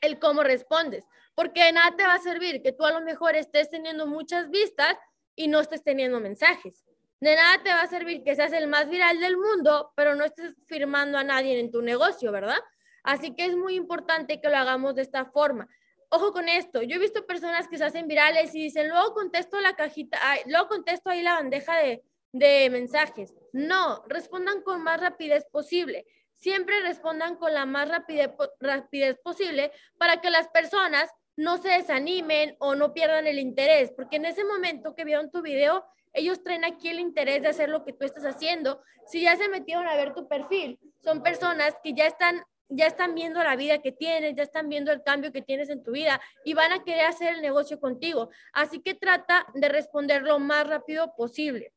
el 0.00 0.18
cómo 0.18 0.42
respondes, 0.42 1.04
porque 1.36 1.62
de 1.62 1.72
nada 1.72 1.94
te 1.96 2.02
va 2.02 2.14
a 2.14 2.18
servir 2.18 2.60
que 2.60 2.72
tú 2.72 2.84
a 2.84 2.90
lo 2.90 3.02
mejor 3.02 3.36
estés 3.36 3.70
teniendo 3.70 4.08
muchas 4.08 4.50
vistas 4.50 4.96
y 5.36 5.46
no 5.46 5.60
estés 5.60 5.84
teniendo 5.84 6.18
mensajes. 6.18 6.82
De 7.20 7.36
nada 7.36 7.62
te 7.62 7.70
va 7.70 7.82
a 7.82 7.86
servir 7.86 8.24
que 8.24 8.34
seas 8.34 8.52
el 8.52 8.66
más 8.66 8.90
viral 8.90 9.20
del 9.20 9.36
mundo, 9.36 9.92
pero 9.94 10.16
no 10.16 10.24
estés 10.24 10.56
firmando 10.66 11.18
a 11.18 11.22
nadie 11.22 11.60
en 11.60 11.70
tu 11.70 11.82
negocio, 11.82 12.32
¿verdad? 12.32 12.58
Así 13.02 13.34
que 13.34 13.46
es 13.46 13.56
muy 13.56 13.74
importante 13.74 14.40
que 14.40 14.48
lo 14.48 14.56
hagamos 14.56 14.94
de 14.94 15.02
esta 15.02 15.26
forma. 15.26 15.68
Ojo 16.08 16.32
con 16.32 16.48
esto, 16.48 16.82
yo 16.82 16.96
he 16.96 16.98
visto 16.98 17.26
personas 17.26 17.68
que 17.68 17.78
se 17.78 17.84
hacen 17.84 18.06
virales 18.06 18.54
y 18.54 18.64
dicen, 18.64 18.88
luego 18.88 19.14
contesto 19.14 19.60
la 19.60 19.74
cajita, 19.74 20.18
luego 20.46 20.68
contesto 20.68 21.08
ahí 21.10 21.22
la 21.22 21.34
bandeja 21.34 21.76
de, 21.78 22.02
de 22.32 22.68
mensajes. 22.70 23.34
No, 23.52 24.04
respondan 24.08 24.62
con 24.62 24.82
más 24.82 25.00
rapidez 25.00 25.46
posible 25.50 26.06
siempre 26.42 26.80
respondan 26.80 27.36
con 27.36 27.54
la 27.54 27.66
más 27.66 27.88
rapidez, 27.88 29.16
posible 29.22 29.70
para 29.96 30.20
que 30.20 30.28
las 30.28 30.48
personas 30.48 31.08
no 31.36 31.56
se 31.58 31.68
desanimen 31.68 32.56
o 32.58 32.74
no 32.74 32.92
pierdan 32.92 33.28
el 33.28 33.38
interés, 33.38 33.92
porque 33.92 34.16
en 34.16 34.26
ese 34.26 34.44
momento 34.44 34.94
que 34.94 35.04
vieron 35.04 35.30
tu 35.30 35.40
video, 35.40 35.84
ellos 36.12 36.42
traen 36.42 36.64
aquí 36.64 36.88
el 36.88 36.98
interés 36.98 37.42
de 37.42 37.48
hacer 37.48 37.68
lo 37.68 37.84
que 37.84 37.92
tú 37.92 38.04
estás 38.04 38.24
haciendo. 38.24 38.82
Si 39.06 39.22
ya 39.22 39.36
se 39.36 39.48
metieron 39.48 39.86
a 39.86 39.94
ver 39.94 40.14
tu 40.14 40.28
perfil, 40.28 40.78
son 41.02 41.22
personas 41.22 41.74
que 41.82 41.94
ya 41.94 42.06
están 42.06 42.42
ya 42.74 42.86
están 42.86 43.14
viendo 43.14 43.42
la 43.42 43.56
vida 43.56 43.80
que 43.80 43.92
tienes, 43.92 44.34
ya 44.34 44.42
están 44.42 44.68
viendo 44.68 44.92
el 44.92 45.02
cambio 45.02 45.32
que 45.32 45.42
tienes 45.42 45.68
en 45.68 45.82
tu 45.82 45.92
vida 45.92 46.20
y 46.44 46.54
van 46.54 46.72
a 46.72 46.82
querer 46.84 47.06
hacer 47.06 47.34
el 47.34 47.42
negocio 47.42 47.78
contigo. 47.78 48.30
Así 48.52 48.80
que 48.80 48.94
trata 48.94 49.46
de 49.54 49.68
responder 49.68 50.22
lo 50.22 50.38
más 50.38 50.66
rápido 50.66 51.14
posible. 51.14 51.72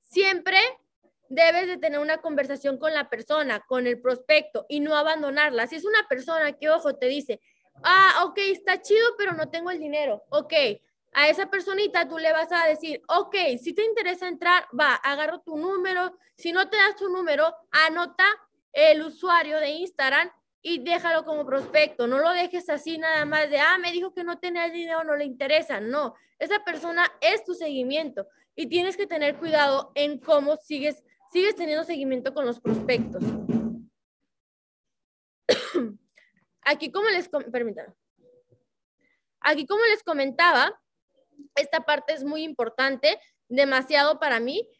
Siempre 0.00 0.58
debes 1.28 1.66
de 1.66 1.78
tener 1.78 1.98
una 1.98 2.18
conversación 2.18 2.78
con 2.78 2.94
la 2.94 3.08
persona, 3.08 3.60
con 3.60 3.86
el 3.86 4.00
prospecto 4.00 4.66
y 4.68 4.80
no 4.80 4.94
abandonarla. 4.94 5.66
Si 5.66 5.76
es 5.76 5.84
una 5.84 6.06
persona 6.08 6.52
que, 6.52 6.70
ojo, 6.70 6.94
te 6.96 7.06
dice, 7.06 7.40
ah, 7.82 8.24
ok, 8.26 8.38
está 8.38 8.80
chido, 8.80 9.06
pero 9.18 9.32
no 9.32 9.50
tengo 9.50 9.70
el 9.70 9.80
dinero. 9.80 10.22
Ok, 10.28 10.52
a 11.12 11.28
esa 11.28 11.50
personita 11.50 12.08
tú 12.08 12.18
le 12.18 12.32
vas 12.32 12.50
a 12.52 12.66
decir, 12.66 13.02
ok, 13.08 13.34
si 13.60 13.72
te 13.72 13.84
interesa 13.84 14.28
entrar, 14.28 14.66
va, 14.78 14.94
agarro 14.94 15.40
tu 15.40 15.56
número. 15.56 16.16
Si 16.36 16.52
no 16.52 16.68
te 16.68 16.76
das 16.76 16.96
tu 16.96 17.08
número, 17.08 17.54
anota 17.70 18.26
el 18.74 19.02
usuario 19.02 19.60
de 19.60 19.70
Instagram 19.70 20.30
y 20.60 20.82
déjalo 20.82 21.24
como 21.24 21.46
prospecto. 21.46 22.06
No 22.06 22.18
lo 22.18 22.30
dejes 22.30 22.68
así 22.68 22.98
nada 22.98 23.24
más 23.24 23.48
de, 23.50 23.58
ah, 23.58 23.78
me 23.78 23.92
dijo 23.92 24.12
que 24.12 24.24
no 24.24 24.38
tenía 24.38 24.68
dinero, 24.68 25.04
no 25.04 25.16
le 25.16 25.24
interesa. 25.24 25.80
No, 25.80 26.14
esa 26.38 26.64
persona 26.64 27.10
es 27.20 27.44
tu 27.44 27.54
seguimiento 27.54 28.26
y 28.54 28.66
tienes 28.68 28.96
que 28.96 29.06
tener 29.06 29.36
cuidado 29.36 29.92
en 29.94 30.18
cómo 30.18 30.56
sigues 30.56 31.02
sigues 31.34 31.56
teniendo 31.56 31.82
seguimiento 31.82 32.32
con 32.32 32.46
los 32.46 32.60
prospectos. 32.60 33.20
Aquí 36.62 36.92
como 36.92 37.08
les, 37.08 37.28
Aquí 39.40 39.66
como 39.66 39.84
les 39.84 40.04
comentaba, 40.04 40.80
esta 41.56 41.84
parte 41.84 42.12
es 42.12 42.22
muy 42.22 42.44
importante, 42.44 43.18
demasiado 43.48 44.20
para 44.20 44.38
mí, 44.38 44.70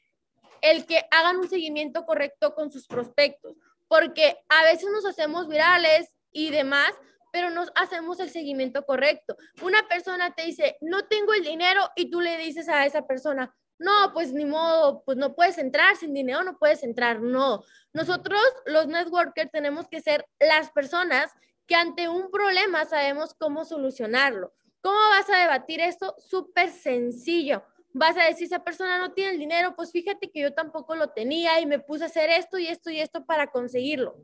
el 0.62 0.86
que 0.86 1.04
hagan 1.10 1.38
un 1.38 1.48
seguimiento 1.48 2.06
correcto 2.06 2.54
con 2.54 2.70
sus 2.70 2.86
prospectos, 2.86 3.56
porque 3.88 4.36
a 4.48 4.64
veces 4.64 4.88
nos 4.90 5.04
hacemos 5.06 5.48
virales 5.48 6.08
y 6.32 6.50
demás, 6.50 6.92
pero 7.32 7.50
no 7.50 7.64
hacemos 7.74 8.20
el 8.20 8.30
seguimiento 8.30 8.84
correcto. 8.84 9.36
Una 9.62 9.86
persona 9.88 10.34
te 10.34 10.44
dice, 10.44 10.76
no 10.80 11.06
tengo 11.06 11.34
el 11.34 11.42
dinero 11.42 11.82
y 11.96 12.10
tú 12.10 12.20
le 12.20 12.38
dices 12.38 12.68
a 12.68 12.86
esa 12.86 13.06
persona, 13.06 13.54
no, 13.78 14.12
pues 14.12 14.32
ni 14.32 14.44
modo, 14.44 15.02
pues 15.04 15.18
no 15.18 15.34
puedes 15.34 15.58
entrar, 15.58 15.96
sin 15.96 16.14
dinero 16.14 16.44
no 16.44 16.58
puedes 16.58 16.82
entrar, 16.84 17.20
no. 17.20 17.64
Nosotros, 17.92 18.40
los 18.66 18.86
networkers, 18.86 19.50
tenemos 19.50 19.88
que 19.88 20.00
ser 20.00 20.26
las 20.38 20.70
personas 20.70 21.32
que 21.66 21.74
ante 21.74 22.08
un 22.08 22.30
problema 22.30 22.84
sabemos 22.84 23.34
cómo 23.34 23.64
solucionarlo. 23.64 24.54
¿Cómo 24.80 24.98
vas 25.10 25.28
a 25.30 25.38
debatir 25.38 25.80
esto? 25.80 26.14
Súper 26.18 26.70
sencillo. 26.70 27.64
Vas 27.96 28.16
a 28.18 28.24
decir, 28.24 28.46
esa 28.46 28.64
persona 28.64 28.98
no 28.98 29.12
tiene 29.12 29.30
el 29.30 29.38
dinero, 29.38 29.74
pues 29.76 29.92
fíjate 29.92 30.30
que 30.30 30.40
yo 30.40 30.52
tampoco 30.52 30.96
lo 30.96 31.10
tenía 31.10 31.60
y 31.60 31.66
me 31.66 31.78
puse 31.78 32.02
a 32.02 32.08
hacer 32.08 32.28
esto 32.28 32.58
y 32.58 32.66
esto 32.66 32.90
y 32.90 32.98
esto 32.98 33.24
para 33.24 33.46
conseguirlo. 33.46 34.16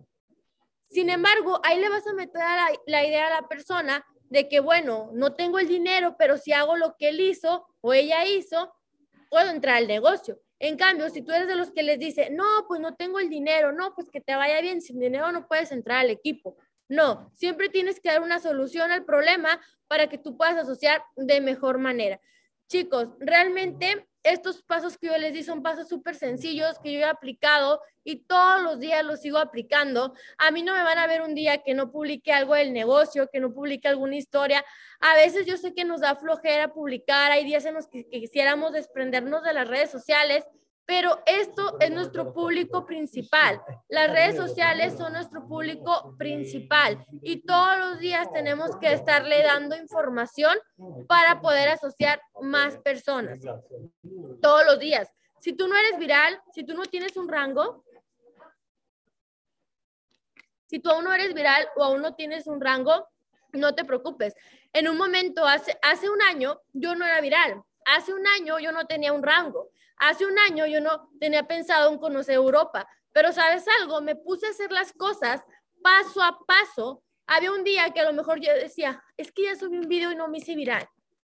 Sin 0.88 1.08
embargo, 1.08 1.60
ahí 1.62 1.78
le 1.80 1.88
vas 1.88 2.04
a 2.08 2.12
meter 2.12 2.42
la, 2.42 2.68
la 2.86 3.06
idea 3.06 3.28
a 3.28 3.40
la 3.40 3.48
persona 3.48 4.04
de 4.28 4.48
que, 4.48 4.58
bueno, 4.58 5.10
no 5.12 5.34
tengo 5.34 5.60
el 5.60 5.68
dinero, 5.68 6.16
pero 6.18 6.36
si 6.36 6.52
hago 6.52 6.76
lo 6.76 6.96
que 6.96 7.10
él 7.10 7.20
hizo 7.20 7.64
o 7.80 7.94
ella 7.94 8.26
hizo, 8.26 8.74
puedo 9.28 9.48
entrar 9.50 9.76
al 9.76 9.86
negocio. 9.86 10.40
En 10.58 10.76
cambio, 10.76 11.08
si 11.08 11.22
tú 11.22 11.32
eres 11.32 11.46
de 11.48 11.54
los 11.54 11.70
que 11.70 11.84
les 11.84 11.98
dice, 11.98 12.28
no, 12.30 12.66
pues 12.66 12.80
no 12.80 12.96
tengo 12.96 13.20
el 13.20 13.30
dinero, 13.30 13.72
no, 13.72 13.94
pues 13.94 14.10
que 14.10 14.20
te 14.20 14.34
vaya 14.34 14.60
bien, 14.60 14.82
sin 14.82 14.98
dinero 14.98 15.30
no 15.32 15.46
puedes 15.46 15.70
entrar 15.72 15.98
al 15.98 16.10
equipo. 16.10 16.56
No, 16.88 17.30
siempre 17.34 17.68
tienes 17.68 18.00
que 18.00 18.10
dar 18.10 18.20
una 18.20 18.40
solución 18.40 18.90
al 18.90 19.04
problema 19.04 19.60
para 19.86 20.08
que 20.08 20.18
tú 20.18 20.36
puedas 20.36 20.56
asociar 20.56 21.04
de 21.14 21.40
mejor 21.40 21.78
manera. 21.78 22.20
Chicos, 22.70 23.08
realmente 23.18 24.06
estos 24.22 24.62
pasos 24.62 24.96
que 24.96 25.08
yo 25.08 25.18
les 25.18 25.32
di 25.32 25.42
son 25.42 25.60
pasos 25.60 25.88
súper 25.88 26.14
sencillos 26.14 26.78
que 26.78 26.92
yo 26.92 27.00
he 27.00 27.04
aplicado 27.04 27.80
y 28.04 28.22
todos 28.26 28.62
los 28.62 28.78
días 28.78 29.04
los 29.04 29.20
sigo 29.20 29.38
aplicando. 29.38 30.14
A 30.38 30.52
mí 30.52 30.62
no 30.62 30.72
me 30.72 30.84
van 30.84 30.98
a 30.98 31.08
ver 31.08 31.22
un 31.22 31.34
día 31.34 31.64
que 31.64 31.74
no 31.74 31.90
publique 31.90 32.32
algo 32.32 32.54
del 32.54 32.72
negocio, 32.72 33.28
que 33.28 33.40
no 33.40 33.52
publique 33.52 33.88
alguna 33.88 34.14
historia. 34.14 34.64
A 35.00 35.16
veces 35.16 35.46
yo 35.46 35.56
sé 35.56 35.74
que 35.74 35.84
nos 35.84 36.00
da 36.00 36.14
flojera 36.14 36.72
publicar, 36.72 37.32
hay 37.32 37.44
días 37.44 37.64
en 37.64 37.74
los 37.74 37.88
que, 37.88 38.06
quisiéramos 38.08 38.70
desprendernos 38.70 39.42
de 39.42 39.52
las 39.52 39.66
redes 39.66 39.90
sociales, 39.90 40.44
pero 40.90 41.22
esto 41.24 41.76
es 41.78 41.88
nuestro 41.92 42.32
público 42.32 42.84
principal. 42.84 43.62
Las 43.88 44.10
redes 44.10 44.34
sociales 44.34 44.98
son 44.98 45.12
nuestro 45.12 45.46
público 45.46 46.16
principal 46.18 47.06
y 47.22 47.46
todos 47.46 47.78
los 47.78 48.00
días 48.00 48.26
tenemos 48.32 48.74
que 48.80 48.92
estarle 48.92 49.40
dando 49.44 49.76
información 49.76 50.58
para 51.06 51.40
poder 51.40 51.68
asociar 51.68 52.20
más 52.40 52.76
personas. 52.78 53.38
Todos 54.42 54.66
los 54.66 54.80
días. 54.80 55.08
Si 55.38 55.52
tú 55.52 55.68
no 55.68 55.76
eres 55.76 55.96
viral, 55.96 56.42
si 56.52 56.64
tú 56.64 56.74
no 56.74 56.82
tienes 56.86 57.16
un 57.16 57.28
rango, 57.28 57.84
si 60.66 60.80
tú 60.80 60.90
aún 60.90 61.04
no 61.04 61.14
eres 61.14 61.32
viral 61.34 61.68
o 61.76 61.84
aún 61.84 62.02
no 62.02 62.16
tienes 62.16 62.48
un 62.48 62.60
rango, 62.60 63.06
no 63.52 63.76
te 63.76 63.84
preocupes. 63.84 64.34
En 64.72 64.88
un 64.88 64.96
momento, 64.96 65.46
hace, 65.46 65.78
hace 65.82 66.10
un 66.10 66.20
año, 66.22 66.60
yo 66.72 66.96
no 66.96 67.04
era 67.04 67.20
viral. 67.20 67.62
Hace 67.84 68.12
un 68.12 68.26
año 68.26 68.58
yo 68.58 68.72
no 68.72 68.86
tenía 68.86 69.12
un 69.12 69.22
rango. 69.22 69.70
Hace 70.00 70.24
un 70.24 70.38
año 70.38 70.64
yo 70.66 70.80
no 70.80 71.10
tenía 71.20 71.46
pensado 71.46 71.92
en 71.92 71.98
conocer 71.98 72.34
Europa, 72.34 72.88
pero 73.12 73.32
sabes 73.32 73.66
algo, 73.80 74.00
me 74.00 74.16
puse 74.16 74.46
a 74.46 74.50
hacer 74.50 74.72
las 74.72 74.94
cosas 74.94 75.42
paso 75.82 76.22
a 76.22 76.38
paso. 76.46 77.02
Había 77.26 77.52
un 77.52 77.64
día 77.64 77.90
que 77.90 78.00
a 78.00 78.04
lo 78.04 78.14
mejor 78.14 78.40
yo 78.40 78.50
decía, 78.54 79.04
es 79.18 79.30
que 79.30 79.42
ya 79.42 79.56
subí 79.56 79.76
un 79.76 79.88
video 79.88 80.10
y 80.10 80.16
no 80.16 80.26
me 80.26 80.38
hice 80.38 80.54
viral. 80.54 80.88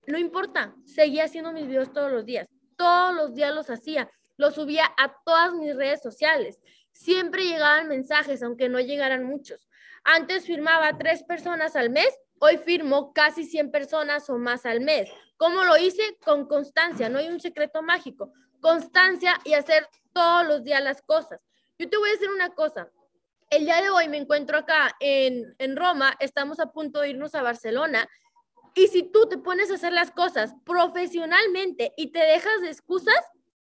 No 0.08 0.18
importa, 0.18 0.74
seguía 0.84 1.24
haciendo 1.24 1.52
mis 1.52 1.68
videos 1.68 1.92
todos 1.92 2.10
los 2.10 2.26
días. 2.26 2.48
Todos 2.76 3.14
los 3.14 3.34
días 3.34 3.54
los 3.54 3.70
hacía. 3.70 4.10
Los 4.36 4.56
subía 4.56 4.84
a 4.98 5.14
todas 5.24 5.54
mis 5.54 5.76
redes 5.76 6.02
sociales. 6.02 6.60
Siempre 6.90 7.44
llegaban 7.44 7.86
mensajes, 7.86 8.42
aunque 8.42 8.68
no 8.68 8.80
llegaran 8.80 9.22
muchos. 9.22 9.68
Antes 10.02 10.44
firmaba 10.44 10.98
tres 10.98 11.22
personas 11.22 11.76
al 11.76 11.90
mes, 11.90 12.12
hoy 12.40 12.58
firmo 12.58 13.12
casi 13.12 13.44
100 13.44 13.70
personas 13.70 14.28
o 14.28 14.38
más 14.38 14.66
al 14.66 14.80
mes. 14.80 15.08
¿Cómo 15.36 15.62
lo 15.62 15.76
hice? 15.76 16.18
Con 16.24 16.48
constancia, 16.48 17.08
no 17.08 17.18
hay 17.18 17.28
un 17.28 17.40
secreto 17.40 17.80
mágico 17.80 18.32
constancia 18.60 19.38
y 19.44 19.54
hacer 19.54 19.88
todos 20.12 20.46
los 20.46 20.64
días 20.64 20.82
las 20.82 21.02
cosas. 21.02 21.40
Yo 21.78 21.88
te 21.88 21.96
voy 21.96 22.08
a 22.08 22.12
decir 22.12 22.30
una 22.30 22.50
cosa, 22.50 22.90
el 23.50 23.64
día 23.64 23.80
de 23.80 23.90
hoy 23.90 24.08
me 24.08 24.16
encuentro 24.16 24.58
acá 24.58 24.96
en, 25.00 25.54
en 25.58 25.76
Roma, 25.76 26.16
estamos 26.20 26.58
a 26.58 26.72
punto 26.72 27.00
de 27.00 27.10
irnos 27.10 27.34
a 27.34 27.42
Barcelona. 27.42 28.08
Y 28.74 28.88
si 28.88 29.04
tú 29.04 29.28
te 29.28 29.38
pones 29.38 29.70
a 29.70 29.74
hacer 29.74 29.92
las 29.92 30.10
cosas 30.10 30.54
profesionalmente 30.64 31.94
y 31.96 32.12
te 32.12 32.18
dejas 32.18 32.60
de 32.60 32.68
excusas, 32.68 33.20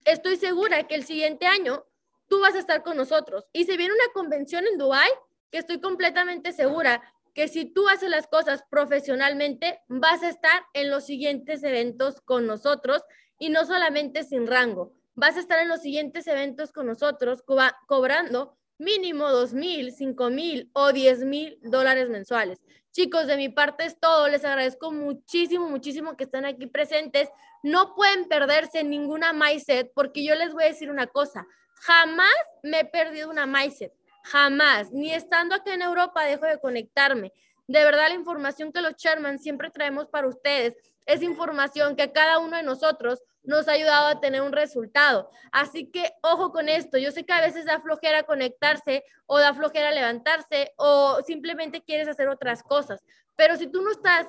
estoy 0.04 0.36
segura 0.36 0.86
que 0.86 0.94
el 0.94 1.04
siguiente 1.04 1.46
año 1.46 1.84
tú 2.28 2.40
vas 2.40 2.54
a 2.54 2.58
estar 2.58 2.82
con 2.82 2.96
nosotros. 2.96 3.46
Y 3.52 3.64
se 3.64 3.76
viene 3.76 3.94
una 3.94 4.12
convención 4.12 4.66
en 4.66 4.78
Dubai 4.78 5.10
que 5.50 5.58
estoy 5.58 5.80
completamente 5.80 6.52
segura 6.52 7.02
que 7.34 7.48
si 7.48 7.66
tú 7.66 7.88
haces 7.88 8.10
las 8.10 8.26
cosas 8.26 8.64
profesionalmente, 8.68 9.80
vas 9.86 10.22
a 10.22 10.28
estar 10.28 10.66
en 10.74 10.90
los 10.90 11.06
siguientes 11.06 11.62
eventos 11.62 12.20
con 12.20 12.46
nosotros 12.46 13.02
y 13.38 13.50
no 13.50 13.64
solamente 13.64 14.24
sin 14.24 14.46
rango. 14.46 14.92
Vas 15.14 15.36
a 15.36 15.40
estar 15.40 15.58
en 15.60 15.68
los 15.68 15.80
siguientes 15.80 16.26
eventos 16.26 16.72
con 16.72 16.86
nosotros 16.86 17.42
cobrando 17.86 18.56
mínimo 18.78 19.28
dos 19.30 19.52
mil, 19.52 19.92
cinco 19.92 20.30
mil 20.30 20.70
o 20.72 20.92
diez 20.92 21.24
mil 21.24 21.58
dólares 21.62 22.08
mensuales. 22.08 22.60
Chicos, 22.92 23.26
de 23.26 23.36
mi 23.36 23.48
parte 23.48 23.84
es 23.84 23.98
todo. 23.98 24.28
Les 24.28 24.44
agradezco 24.44 24.92
muchísimo, 24.92 25.68
muchísimo 25.68 26.16
que 26.16 26.24
estén 26.24 26.44
aquí 26.44 26.66
presentes. 26.66 27.28
No 27.62 27.94
pueden 27.94 28.28
perderse 28.28 28.82
ninguna 28.84 29.32
MySet 29.32 29.92
porque 29.94 30.24
yo 30.24 30.34
les 30.34 30.52
voy 30.52 30.64
a 30.64 30.68
decir 30.68 30.90
una 30.90 31.06
cosa. 31.06 31.46
Jamás 31.74 32.34
me 32.62 32.80
he 32.80 32.84
perdido 32.84 33.30
una 33.30 33.46
MySet. 33.46 33.92
Jamás. 34.24 34.90
Ni 34.92 35.12
estando 35.12 35.54
aquí 35.54 35.70
en 35.70 35.82
Europa 35.82 36.24
dejo 36.24 36.46
de 36.46 36.58
conectarme. 36.58 37.32
De 37.66 37.84
verdad, 37.84 38.08
la 38.08 38.14
información 38.14 38.72
que 38.72 38.80
los 38.80 38.94
Sherman 38.96 39.38
siempre 39.38 39.70
traemos 39.70 40.08
para 40.08 40.26
ustedes 40.26 40.74
es 41.08 41.22
información 41.22 41.96
que 41.96 42.02
a 42.02 42.12
cada 42.12 42.38
uno 42.38 42.58
de 42.58 42.62
nosotros 42.62 43.22
nos 43.42 43.66
ha 43.66 43.72
ayudado 43.72 44.08
a 44.08 44.20
tener 44.20 44.42
un 44.42 44.52
resultado. 44.52 45.30
Así 45.50 45.90
que 45.90 46.12
ojo 46.22 46.52
con 46.52 46.68
esto. 46.68 46.98
Yo 46.98 47.10
sé 47.12 47.24
que 47.24 47.32
a 47.32 47.40
veces 47.40 47.64
da 47.64 47.80
flojera 47.80 48.24
conectarse 48.24 49.02
o 49.24 49.38
da 49.38 49.54
flojera 49.54 49.90
levantarse 49.90 50.74
o 50.76 51.20
simplemente 51.26 51.82
quieres 51.82 52.08
hacer 52.08 52.28
otras 52.28 52.62
cosas. 52.62 53.02
Pero 53.36 53.56
si 53.56 53.68
tú 53.68 53.80
no 53.80 53.90
estás 53.90 54.26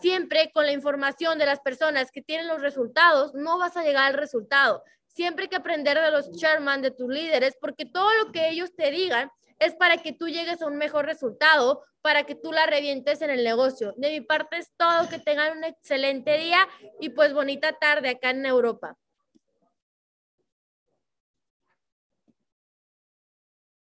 siempre 0.00 0.50
con 0.52 0.66
la 0.66 0.72
información 0.72 1.38
de 1.38 1.46
las 1.46 1.60
personas 1.60 2.10
que 2.10 2.22
tienen 2.22 2.48
los 2.48 2.60
resultados, 2.60 3.32
no 3.34 3.56
vas 3.58 3.76
a 3.76 3.84
llegar 3.84 4.06
al 4.06 4.14
resultado. 4.14 4.82
Siempre 5.06 5.44
hay 5.44 5.48
que 5.48 5.56
aprender 5.56 5.98
de 5.98 6.10
los 6.10 6.32
chairman, 6.32 6.82
de 6.82 6.90
tus 6.90 7.08
líderes, 7.08 7.56
porque 7.60 7.86
todo 7.86 8.12
lo 8.14 8.32
que 8.32 8.48
ellos 8.48 8.74
te 8.74 8.90
digan 8.90 9.30
es 9.58 9.74
para 9.74 9.98
que 9.98 10.12
tú 10.12 10.28
llegues 10.28 10.62
a 10.62 10.66
un 10.66 10.76
mejor 10.76 11.06
resultado, 11.06 11.82
para 12.02 12.24
que 12.24 12.34
tú 12.34 12.52
la 12.52 12.66
revientes 12.66 13.22
en 13.22 13.30
el 13.30 13.42
negocio. 13.42 13.92
De 13.96 14.10
mi 14.10 14.20
parte 14.20 14.58
es 14.58 14.70
todo, 14.76 15.08
que 15.08 15.18
tengan 15.18 15.58
un 15.58 15.64
excelente 15.64 16.38
día 16.38 16.68
y 17.00 17.10
pues 17.10 17.32
bonita 17.32 17.72
tarde 17.72 18.10
acá 18.10 18.30
en 18.30 18.46
Europa. 18.46 18.96